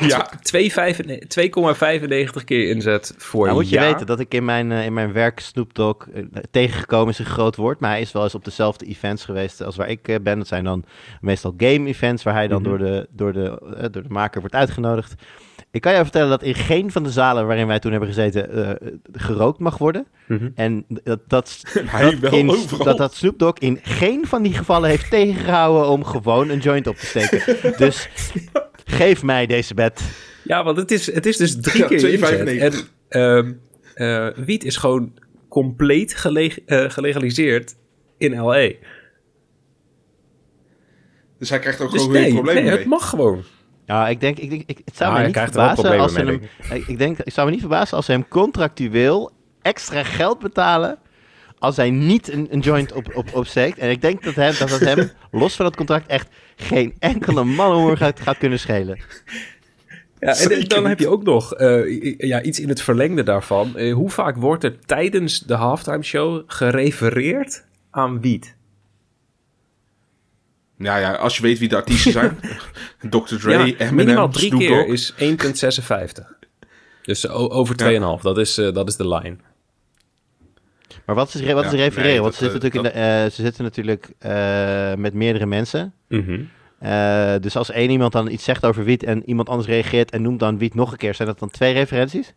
[0.00, 4.92] Ja, 2,95 keer inzet voor Nou moet je weten dat ik in mijn, eh, in
[4.92, 7.80] mijn werk Snoop Dogg eh, tegengekomen is een groot woord.
[7.80, 10.38] Maar hij is wel eens op dezelfde events geweest als waar ik eh, ben.
[10.38, 10.84] Dat zijn dan
[11.20, 12.70] meestal game events waar hij dan Mhm.
[12.70, 15.14] door, de, door, de, door de maker wordt uitgenodigd.
[15.70, 18.52] Ik kan jou vertellen dat in geen van de zalen waarin wij toen hebben gezeten
[18.80, 20.06] eh, gerookt mag worden.
[20.26, 20.48] Mhm.
[20.54, 21.62] En dat, dat,
[22.00, 22.84] dat, wel in, overal.
[22.84, 26.86] dat dat Snoop Dogg in geen van die gevallen heeft tegengehouden om gewoon een joint
[26.86, 27.56] op te steken.
[27.84, 28.08] dus
[28.84, 30.00] geef mij deze bed.
[30.44, 32.08] Ja, want het is, het is dus drie Ja, keer 2,95.
[32.08, 32.90] inzet.
[33.08, 33.52] En ehm,
[33.94, 35.12] eh, wiet is gewoon
[35.48, 37.76] compleet geleg- eh, gelegaliseerd
[38.18, 38.70] in L.A.
[41.38, 42.80] dus hij krijgt ook Dus gewoon geen nee, problemen nee, mee.
[42.80, 43.42] het mag gewoon.
[43.88, 46.18] Ja, ik denk, ik denk ik, het zou Ah, me niet er verbazen als ze
[46.18, 46.78] hem.
[46.78, 49.30] Ik, ik denk, ik zou me niet verbazen als ze hem contractueel
[49.62, 50.98] extra geld betalen
[51.58, 53.78] als hij niet een, een joint op, op, opsteekt.
[53.78, 55.10] En ik denk dat, hem, dat het hem,
[55.40, 58.98] los van het contract, echt geen enkele mannenhoer gaat, gaat kunnen schelen.
[60.18, 63.22] Ja, en Zeker dan heb je ook nog eh, i- ja, iets in het verlengde
[63.22, 63.76] daarvan.
[63.76, 68.56] Eh, hoe vaak wordt er tijdens de halftime show gerefereerd aan wiet?
[70.78, 72.38] Ja, ja, als je weet wie de artiesten zijn.
[73.10, 73.36] Dr.
[73.36, 74.88] Dre, ja, Eminem, minimaal drie Snoop keer Dogg.
[74.92, 76.24] is 1,56.
[77.02, 77.76] Dus o- over
[78.18, 78.22] 2,5.
[78.22, 79.36] Dat, is, eh, dat is de line.
[81.04, 82.10] Maar wat is, wat is Ja, refereren?
[82.12, 85.46] nee, Want ze dat, zitten natuurlijk, in de, eh, ze zitten natuurlijk eh, met meerdere
[85.46, 85.92] mensen.
[86.08, 86.40] Mhm.
[86.78, 90.22] Eh, dus als één iemand dan iets zegt over wiet en iemand anders reageert en
[90.22, 92.34] noemt dan wiet nog een keer, zijn dat dan twee referenties?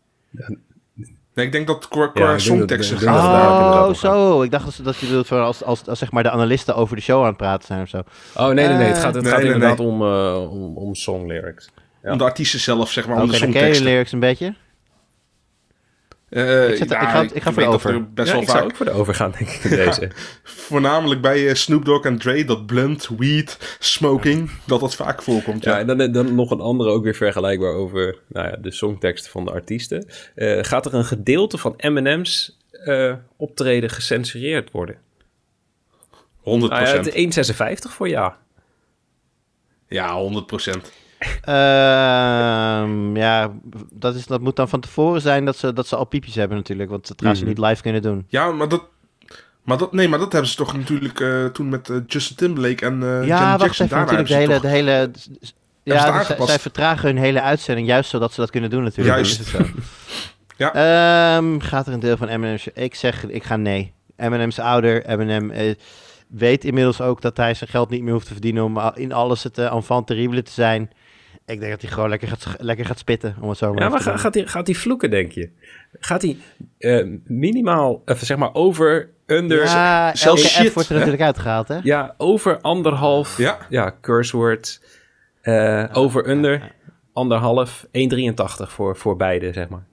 [1.42, 3.82] Nee, ik denk dat qua, Ja, qua denk songteksten gaat.
[3.82, 4.42] Oh, om zo.
[4.42, 7.02] Ik dacht dat, je bedoelt voor als, als, als zeg maar de analisten over de
[7.02, 8.02] show aan het praten zijn of zo.
[8.36, 8.88] Oh, nee, nee, nee.
[8.88, 11.70] Het gaat, het Nee, gaat nee, inderdaad Om, eh, om, om song lyrics.
[12.04, 12.12] Ja.
[12.12, 13.86] Om de artiesten zelf, zeg maar, om Oké, de songteksten.
[13.86, 14.54] lyrics een beetje.
[16.32, 18.12] Eh, Ik zet- ik ga- ik ga voor de er over.
[18.14, 20.10] best ja, wel ik vaak, ook voor de overgaan, denk ik, in deze.
[20.44, 25.64] voornamelijk bij eh, Snoop Dogg en Dre, dat blunt, weed, smoking, dat dat vaak voorkomt.
[25.64, 28.72] Ja, Ja, en dan, dan nog een andere ook weer vergelijkbaar over nou ja, de
[28.72, 30.08] songteksten van de artiesten.
[30.36, 32.58] Eh, gaat er een gedeelte van Eminem's
[33.38, 34.96] optreden gecensureerd worden?
[36.42, 37.14] 100 Nou ja, het
[37.88, 38.38] 1,56 voor ja.
[39.88, 40.46] Ja, 100
[41.42, 43.52] Ehm, ja,
[43.94, 46.58] dat, is, dat moet dan van tevoren zijn dat ze, dat ze al piepjes hebben
[46.58, 46.90] natuurlijk.
[46.90, 47.50] Want dat gaan ze Mhm.
[47.50, 48.26] niet live kunnen doen.
[48.28, 48.84] Ja, maar dat...
[49.64, 52.86] Maar dat, nee, maar dat hebben ze toch natuurlijk eh, toen met eh, Justin Timberlake
[52.86, 53.86] en eh ja, Janet wacht Jackson.
[53.86, 53.98] even.
[53.98, 54.82] Daarna Natuurlijk de hele...
[54.82, 55.30] De hele ze
[55.84, 59.16] ja, dus zij, vertragen hun hele uitzending juist zodat ze dat kunnen doen natuurlijk.
[59.16, 59.40] Juist.
[59.40, 59.66] Is het zo.
[60.58, 60.74] Ja.
[61.38, 62.68] Ehm, gaat er een deel van Eminem's...
[62.74, 63.94] Ik zeg, ik ga nee.
[64.18, 65.06] Eminem's ouder.
[65.06, 65.52] Eminem
[66.28, 69.44] weet inmiddels ook dat hij zijn geld niet meer hoeft te verdienen om in alles
[69.44, 70.90] het uh, enfant terrible te zijn.
[71.52, 73.90] Ik denk dat hij gewoon lekker gaat, lekker gaat spitten, om het zo maar Ja,
[73.90, 75.50] maar ga- gaat hij gaat hij vloeken, denk je?
[76.00, 76.38] Gaat hij
[76.78, 79.64] eh, minimaal, even zeg maar over, under...
[79.64, 79.74] Ja,
[80.08, 81.00] Ja, zelfs elke shit, F wordt er hè?
[81.02, 82.04] natuurlijk uitgehaald, hè?
[82.18, 83.96] over anderhalf, ja, Ja.
[84.02, 84.82] curse word.
[85.42, 86.72] eh, over, under,
[87.14, 89.84] anderhalf, 1,83 voor, voor beide, zeg maar.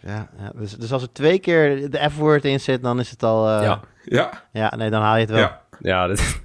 [0.00, 3.22] Ja, ja, dus, dus als er twee keer de F-woord in zit, dan is het
[3.22, 3.48] al...
[3.48, 3.80] eh, ja.
[4.04, 5.38] Ja, ja, nee, dan haal je het wel.
[5.38, 5.62] ja.
[5.80, 6.40] Ja, dat,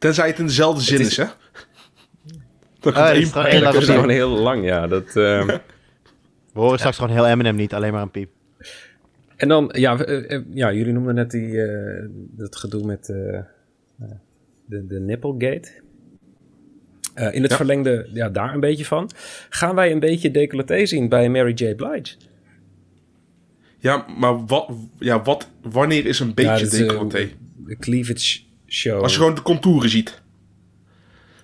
[0.00, 1.24] Tenzij het in dezelfde zin is- is, hè?
[2.80, 4.86] Dat komt is één gewoon heel dat gewoon heel lang, ja.
[4.86, 5.46] Dat, ehm,
[6.52, 8.30] We horen straks gewoon heel Eminem niet, alleen maar een piep.
[9.36, 13.38] En dan, ja, eh, eh, ja jullie noemden net die, eh, dat gedoe met eh,
[13.38, 13.44] eh,
[14.66, 15.68] de, de Nipplegate.
[17.14, 17.56] Eh, in het Ja.
[17.56, 19.10] verlengde, ja, daar een beetje van.
[19.48, 21.74] Gaan wij een beetje decolleté zien bij Mary J.
[21.74, 22.16] Blige?
[23.78, 27.28] Ja, maar wat, ja, wat, wanneer is een beetje Ja, eh, decolleté?
[27.56, 28.40] De cleavage
[28.72, 29.02] show.
[29.02, 30.22] Als je gewoon de contouren ziet.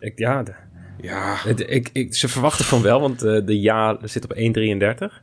[0.00, 0.54] Ik, ja, de-
[1.00, 5.22] Ja, het- ik, ik, ze verwachten van wel, want eh, de ja zit op 1,33.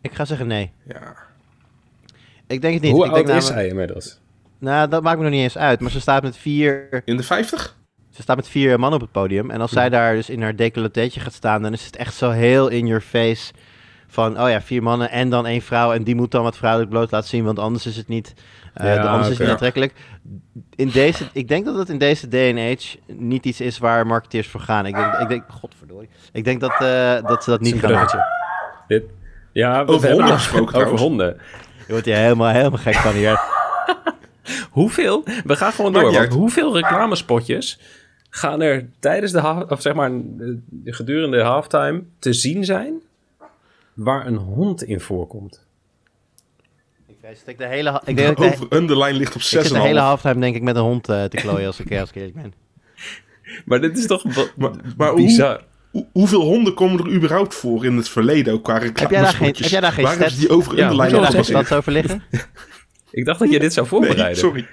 [0.00, 0.70] Ik ga zeggen nee.
[0.88, 1.16] ja.
[2.46, 2.92] Ik denk het niet.
[2.92, 4.20] Hoe ik oud denk is namelijk- hij inmiddels?
[4.58, 5.80] Nou, dat maakt me nog niet eens uit.
[5.80, 7.76] Maar ze staat met vier, In de 50?
[8.10, 9.50] ze staat met vier man op het podium.
[9.50, 12.30] En als zij daar dus in haar decolletéetje gaat staan, dan is het echt zo
[12.30, 13.52] heel in your face
[14.06, 15.92] van, oh ja, vier mannen en dan één vrouw.
[15.92, 18.34] En die moet dan wat vrouwelijk bloot laten zien, want anders is het niet,
[18.86, 19.92] Ja, de- anders is het niet aantrekkelijk.
[20.76, 24.06] In deze, ik denk dat het in deze day and age niet iets is waar
[24.06, 24.86] marketeers voor gaan.
[24.86, 26.08] Ik denk, ik denk godverdorie.
[26.32, 28.20] Ik denk dat, eh, dat ze dat niet Een gaan doen.
[28.88, 29.04] Dit.
[29.52, 31.02] Ja, we Over hebben honden gesproken Over trouwens.
[31.02, 31.36] honden.
[31.86, 33.40] Je wordt hier helemaal, helemaal gek van hier.
[34.70, 35.24] Hoeveel?
[35.44, 36.12] We gaan gewoon door.
[36.12, 37.80] Want hoeveel reclamespotjes
[38.30, 40.46] gaan er tijdens de half, of zeg maar eh,
[40.84, 43.02] gedurende halftime te zien zijn
[43.94, 45.66] waar een hond in voorkomt?
[47.28, 49.74] Dat ik de hele, ik denk dat de, Over underline ligt op ik zit de
[49.74, 49.80] 6,5.
[49.80, 52.34] hele halftime denk ik met een hond eh, te klooien als ik, als ik eerlijk
[52.34, 52.52] ben.
[53.66, 54.24] Maar dit is toch
[54.56, 55.64] Maar- maar hoe- bizar.
[55.90, 59.08] Hoe- hoeveel honden komen er überhaupt voor in het verleden ook qua Heb jij daar
[59.08, 59.60] geen, reclamespotjes?
[59.60, 61.66] heb jij daar geen Waar ze die over Ja, underline heb daar gebaseerd?
[61.66, 62.22] stats over liggen?
[63.10, 64.24] Ik dacht dat je dit zou voorbereiden.
[64.24, 64.66] Nee, sorry.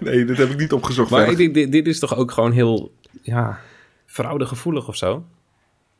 [0.10, 1.10] nee, dit heb ik niet opgezocht.
[1.10, 3.58] Maar ik denk, dit, dit is toch ook gewoon heel, ja,
[4.06, 5.24] fraudegevoelig of zo?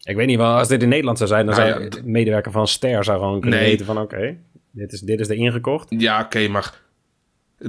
[0.03, 2.01] Ik weet niet, wel, als dit in Nederland zou zijn, dan Nou zou ja, de
[2.05, 3.68] medewerker van Ster zou gewoon kunnen Nee.
[3.70, 4.37] weten van, oké,
[4.77, 5.87] dit, is, dit is er ingekocht.
[5.89, 6.81] Ja, oké, maar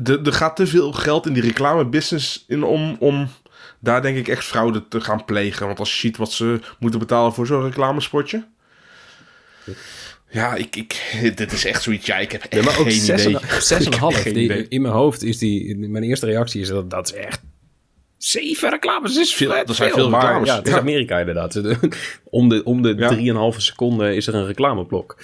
[0.03, 3.27] er er gaat te veel geld in die reclamebusiness in om, om
[3.79, 5.65] daar denk ik echt fraude te gaan plegen.
[5.67, 8.45] Want als je ziet wat ze moeten betalen voor zo'n reclamespotje.
[10.29, 12.05] Ja, ik, ik, dit is echt zoiets.
[12.05, 13.39] Ja, ik heb echt Ja, maar ook geen zes idee.
[13.39, 14.21] en, zes en een Ik heb half.
[14.21, 14.65] geen Die- idee.
[14.67, 17.41] in mijn hoofd is die, mijn eerste reactie is dat dat is echt
[18.17, 20.47] zeven reclames is Veel- er zijn veel, reclames.
[20.49, 20.79] Ja, het is Ja.
[20.79, 21.61] Amerika inderdaad.
[22.29, 23.07] om de, om de Ja.
[23.07, 25.17] drieënhalve seconde is er een reclameblok.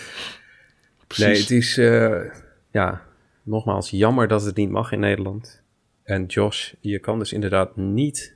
[1.14, 1.50] Precies.
[1.50, 2.42] Nee, het is, eh,
[2.72, 3.02] ja,
[3.44, 5.62] nogmaals, jammer dat het niet mag in Nederland.
[6.04, 8.36] En Josh, je kan dus inderdaad niet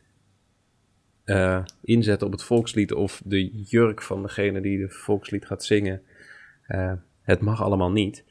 [1.23, 6.01] eh, inzetten op het volkslied of de jurk van degene die de volkslied gaat zingen.
[6.61, 8.23] Eh, het mag allemaal niet.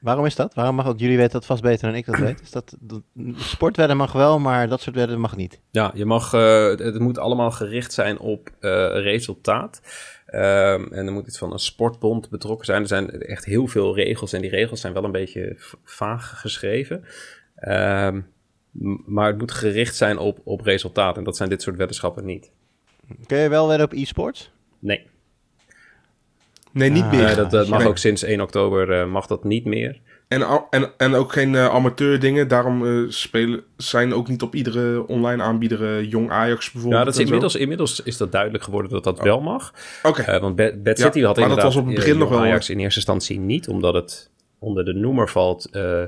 [0.00, 0.54] Waarom is dat?
[0.54, 1.00] Waarom mag dat?
[1.00, 2.40] Jullie weten dat vast beter dan ik dat weet.
[2.40, 3.02] Is dat, dat,
[3.36, 5.60] sportwedden mag wel, maar dat soort wedden mag niet.
[5.70, 8.50] Ja, je mag, het, moet allemaal gericht zijn op
[8.92, 9.80] resultaat.
[10.32, 12.82] Ehm, en er moet iets van een sportbond betrokken zijn.
[12.82, 15.54] Er zijn echt heel veel regels en die regels zijn wel een beetje
[15.84, 17.04] vaag geschreven.
[17.56, 18.20] Ehm,
[19.06, 22.50] maar het moet gericht zijn op, op resultaat en dat zijn dit soort weddenschappen niet.
[23.26, 24.52] Kun je wel wedden op e-sports?
[24.78, 25.06] Nee,
[26.72, 27.24] nee, niet Ah, meer.
[27.24, 27.88] Nee, dat, dat mag Nee.
[27.88, 30.00] ook sinds 1 oktober eh, mag dat niet meer.
[30.28, 32.48] En, en, en ook geen eh, amateur dingen.
[32.48, 37.00] Daarom eh, spelen, zijn ook niet op iedere online aanbieder jong Ajax bijvoorbeeld.
[37.00, 39.72] Ja, dat is inmiddels, inmiddels is dat duidelijk geworden dat dat wel mag.
[40.02, 42.18] Oké, Eh, want Bad, Bad Ja, City had maar dat inderdaad was op het begin
[42.18, 46.02] nog wel- Ajax in eerste instantie niet, omdat het onder de noemer valt eh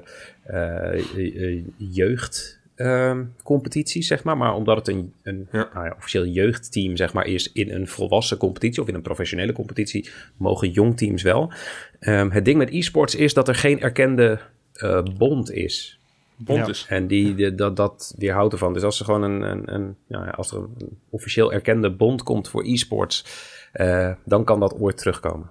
[2.74, 4.36] eh, eh, jeugdcompetitie, zeg maar.
[4.36, 5.68] Maar omdat het een, een Ja.
[5.74, 9.52] nou ja, officieel jeugdteam zeg maar, is in een volwassen competitie of in een professionele
[9.52, 11.52] competitie, mogen jongteams wel.
[12.00, 14.38] Ehm, het ding met e-sports is dat er geen erkende
[14.74, 15.98] eh, bond is.
[16.36, 16.68] bond Ja.
[16.68, 16.86] is.
[16.88, 18.72] En die, die- dat, dat weerhoudt ervan.
[18.72, 22.48] Dus als er gewoon een, een, een, ja, als er een officieel erkende bond komt
[22.48, 23.24] voor e-sports,
[23.72, 25.50] eh, dan kan dat ooit terugkomen.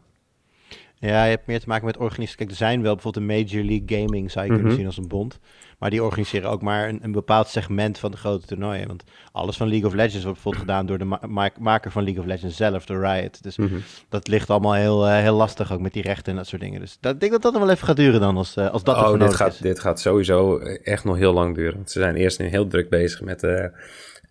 [1.08, 2.38] Ja, je hebt meer te maken met organisatie.
[2.38, 4.78] Kijk, er zijn wel bijvoorbeeld een Major League Gaming, zou je kunnen Mhm.
[4.78, 5.40] zien als een bond.
[5.80, 8.88] Maar die organiseren ook maar een, een bepaald segment van de grote toernooien.
[8.88, 12.04] Want alles van League of Legends wordt bijvoorbeeld gedaan door de ma- ma- maker van
[12.04, 13.44] League of Legends zelf, door Riot.
[13.44, 13.76] Dus Mhm.
[14.10, 16.80] dat ligt allemaal heel, eh, heel lastig, ook met die rechten en dat soort dingen.
[16.80, 18.84] Dus dat, ik denk dat dat nog wel even gaat duren dan, als, eh, als
[18.84, 19.58] dat oh, dit nodig gaat, is.
[19.58, 21.76] dit gaat sowieso echt nog heel lang duren.
[21.76, 23.66] Want ze zijn eerst nu heel druk bezig met, eh,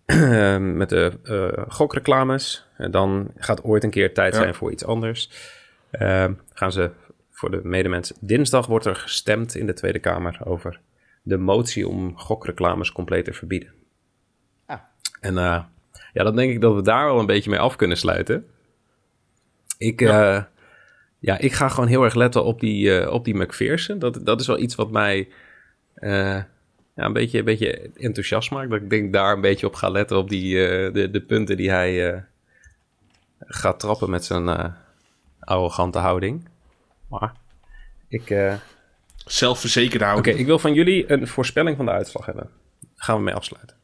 [0.59, 1.11] met de
[1.67, 2.65] gokreclames.
[2.77, 4.39] En dan gaat ooit een keer tijd Ja.
[4.41, 5.29] zijn voor iets anders.
[5.93, 6.91] Ehm, gaan ze
[7.31, 8.13] voor de medemens.
[8.19, 10.79] Dinsdag wordt er gestemd in de Tweede Kamer over
[11.21, 13.71] de motie om gokreclames compleet te verbieden.
[14.65, 14.79] Ah.
[15.19, 15.63] En eh,
[16.13, 18.45] ja, dan denk ik dat we daar wel een beetje mee af kunnen sluiten.
[19.77, 20.49] Ik, ja.
[21.19, 23.99] ja, ik ga gewoon heel erg letten op die, eh, op die McPherson.
[23.99, 25.29] Dat, dat is wel iets wat mij
[25.93, 26.41] eh,
[26.95, 28.69] ja, een, beetje, een beetje enthousiast maakt.
[28.69, 31.57] Dat ik denk daar een beetje op ga letten op die, eh, de, de punten
[31.57, 32.21] die hij eh,
[33.39, 34.71] gaat trappen met zijn eh,
[35.45, 36.49] arrogante houding.
[37.07, 37.33] Maar
[38.07, 38.29] ik...
[38.29, 38.53] eh,
[39.25, 40.37] Zelfverzekerde Oké, houding.
[40.37, 42.49] ik wil van jullie een voorspelling van de uitslag hebben.
[42.79, 43.75] Daar gaan we mee afsluiten.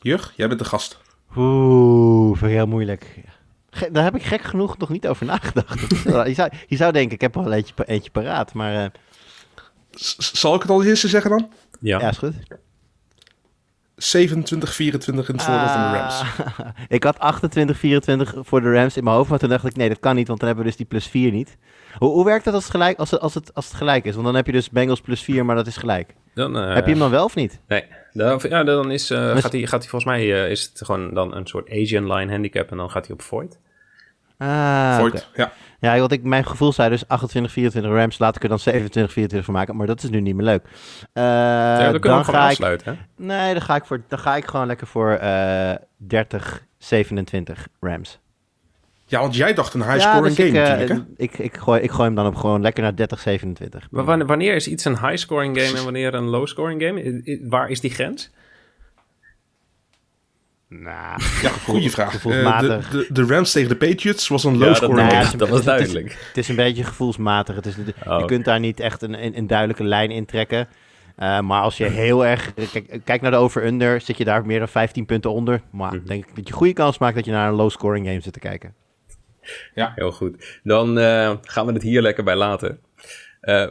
[0.00, 0.98] Jur, jij bent de gast.
[1.36, 3.20] Oeh, vind ik heel moeilijk.
[3.70, 5.80] Ge- daar heb ik gek genoeg nog niet over nagedacht.
[6.28, 8.90] Je, zou, je zou denken, ik heb al eentje, eentje paraat, maar eh,
[10.32, 11.50] zal ik het al eerst zeggen dan?
[11.80, 12.00] Ja.
[12.00, 12.34] ja, is goed.
[14.02, 16.20] 27, 24 in het voordeel van de Rams.
[16.20, 19.76] Ah, ik had 28, 24 voor de Rams in mijn hoofd, maar toen dacht ik,
[19.76, 21.56] nee, dat kan niet, want dan hebben we dus die plus 4 niet.
[21.98, 24.12] Hoe, hoe werkt dat als het, gelijk, als, het, als, het, als het gelijk is?
[24.12, 26.14] Want dan heb je dus Bengals plus 4, maar dat is gelijk.
[26.34, 27.60] Dan, eh, heb je hem dan wel of niet?
[27.68, 30.62] Nee, dan, ja, dan is, eh, Dus- gaat, hij, gaat hij volgens mij eh, is
[30.62, 33.58] het gewoon dan een soort Asian line handicap en dan gaat hij op void.
[34.48, 35.52] Ah, Voigt, ja.
[35.80, 39.12] Ja, want ik, mijn gevoel zei dus 28, 24 Rams, laat ik er dan 27,
[39.12, 40.62] 24 van maken, maar dat is nu niet meer leuk.
[41.12, 42.98] Eh, ja, dan kunnen dan we gewoon ga ik, afsluiten.
[43.16, 43.24] Hè?
[43.24, 48.18] nee, dan ga ik, voor, dan ga ik gewoon lekker voor eh 30, 27 Rams.
[49.06, 51.24] Ja, want jij dacht een high Ja, scoring dus game ik, eh, natuurlijk, hè?
[51.24, 53.88] ik, ik, gooi, ik gooi hem dan op gewoon lekker naar 30, 27.
[53.90, 57.38] Maar wanneer, wanneer is iets een high-scoring game en wanneer een low-scoring game?
[57.48, 58.30] Waar is die grens?
[60.78, 62.06] Nou, Ja, goede vraag.
[62.08, 62.88] Eh, gevoelsmatig.
[62.90, 65.18] de, de, de Rams tegen de Patriots was een Ja, low scoring nee, game.
[65.24, 66.24] het is- dat was het is- duidelijk.
[66.28, 67.54] Het is een beetje gevoelsmatig.
[67.54, 67.74] Het is,
[68.06, 68.18] Oh.
[68.18, 70.68] Je kunt daar niet echt een, een, een duidelijke lijn in trekken.
[71.16, 72.52] Eh, maar als je heel erg...
[72.72, 74.00] Kijk, kijk naar de over-under.
[74.00, 75.60] Zit je daar meer dan 15 punten onder.
[75.70, 76.06] Maar Mhm.
[76.06, 78.38] denk ik dat je goede kans maakt dat je naar een low-scoring game zit te
[78.38, 78.74] kijken.
[79.74, 80.60] Heel goed.
[80.62, 82.78] Dan eh, gaan we het hier lekker bij laten.
[83.40, 83.68] Eh, Eh,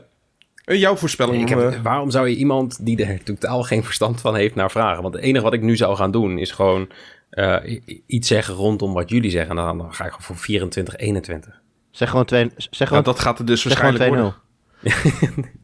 [0.77, 1.41] jouw voorspelling.
[1.41, 4.71] ik heb, eh, waarom zou je iemand die er totaal geen verstand van heeft naar
[4.71, 5.01] vragen?
[5.01, 6.89] Want het enige wat ik nu zou gaan doen is gewoon
[7.29, 9.49] eh, iets zeggen rondom wat jullie zeggen.
[9.57, 11.61] En dan, dan ga ik gewoon voor 24, 21.
[11.91, 14.35] Zeg gewoon, twee, zeg ja, gewoon, dat gaat er dus zeg gewoon waarschijnlijk 2-0.
[14.81, 15.49] worden.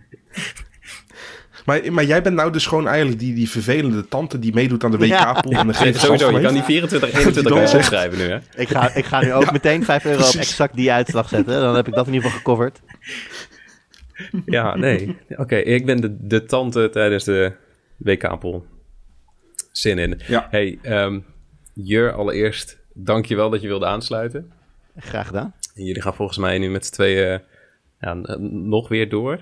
[1.66, 4.92] Maar, maar jij bent nou dus gewoon eigenlijk die, die vervelende tante die meedoet aan
[4.92, 5.34] de Ja.
[5.34, 8.18] WK-pool en de verstand Sowieso, je kan die 24, 21 dan kan je zegt- opschrijven
[8.18, 8.38] nu, hè?
[8.56, 11.60] Ik ga, ik ga nu ook meteen 5 euro op exact die uitslag zetten.
[11.62, 12.80] Dan heb ik dat in ieder geval gecoverd.
[14.46, 15.18] Ja, nee.
[15.30, 17.52] Oké, ik ben de, de tante tijdens de
[17.98, 18.66] WK-pool.
[19.72, 20.20] Zin in.
[20.28, 20.48] Ja.
[20.50, 21.20] Hey, ehm
[21.74, 24.52] Jur, allereerst dankjewel dat je wilde aansluiten.
[24.96, 25.54] Graag gedaan.
[25.76, 27.42] En jullie gaan volgens mij nu met z'n tweeën
[28.00, 29.34] ja, nog weer door.
[29.34, 29.42] Ik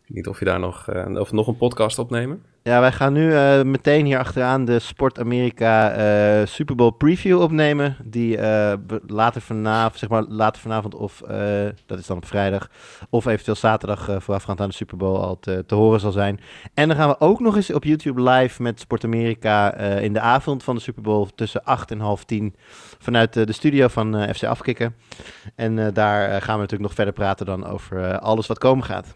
[0.00, 2.42] weet niet of je daar nog, eh, of nog een podcast opnemen.
[2.68, 7.40] Ja, wij gaan nu eh, meteen hier achteraan de Sport Amerika eh, Super Bowl preview
[7.40, 7.96] opnemen.
[8.04, 11.22] Die eh, later vanavond, zeg maar later vanavond of,
[11.86, 12.70] dat is dan op vrijdag,
[13.10, 16.40] of eventueel zaterdag voorafgaand aan de Super Bowl al te, horen zal zijn.
[16.74, 20.20] En dan gaan we ook nog eens op YouTube live met Sport Amerika in de
[20.20, 22.54] avond van de Super Bowl tussen 8 en half 10
[22.98, 24.94] vanuit de studio van FC Afkikken.
[25.54, 29.14] En daar gaan we natuurlijk nog verder praten dan over alles wat komen gaat.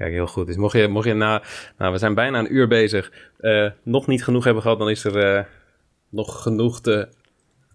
[0.00, 0.46] Kijk, heel goed.
[0.46, 1.42] Dus mocht je, mocht je na...
[1.78, 3.12] Nou, we zijn bijna een uur bezig.
[3.38, 5.44] eh, nog niet genoeg hebben gehad, dan is er eh,
[6.08, 7.08] nog genoeg te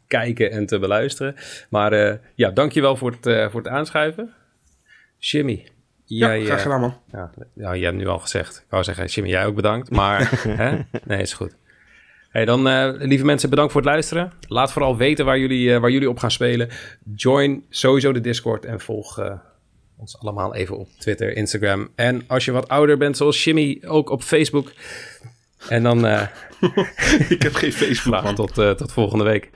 [0.07, 1.35] kijken en te beluisteren.
[1.69, 4.33] Maar eh ja, dankjewel voor het, voor het aanschuiven.
[5.17, 5.67] Jimmy.
[6.05, 6.97] Ja, graag gedaan, man.
[7.11, 8.57] Ja, ja, jij hebt nu al gezegd.
[8.57, 9.89] Ik wou zeggen, Jimmy, jij ook bedankt.
[9.89, 10.31] Maar,
[10.63, 10.79] hè?
[11.03, 11.55] Nee, is goed.
[12.29, 12.67] Hey, dan,
[12.97, 14.31] lieve mensen, bedankt voor het luisteren.
[14.47, 16.69] Laat vooral weten waar jullie, waar jullie op gaan spelen.
[17.15, 19.19] Join sowieso de Discord en volg
[19.97, 21.89] ons allemaal even op Twitter, Instagram.
[21.95, 24.71] En als je wat ouder bent, zoals Jimmy, ook op Facebook.
[25.69, 26.27] En dan eh
[27.29, 29.49] Ik heb geen Facebook, tot, eh, tot volgende week.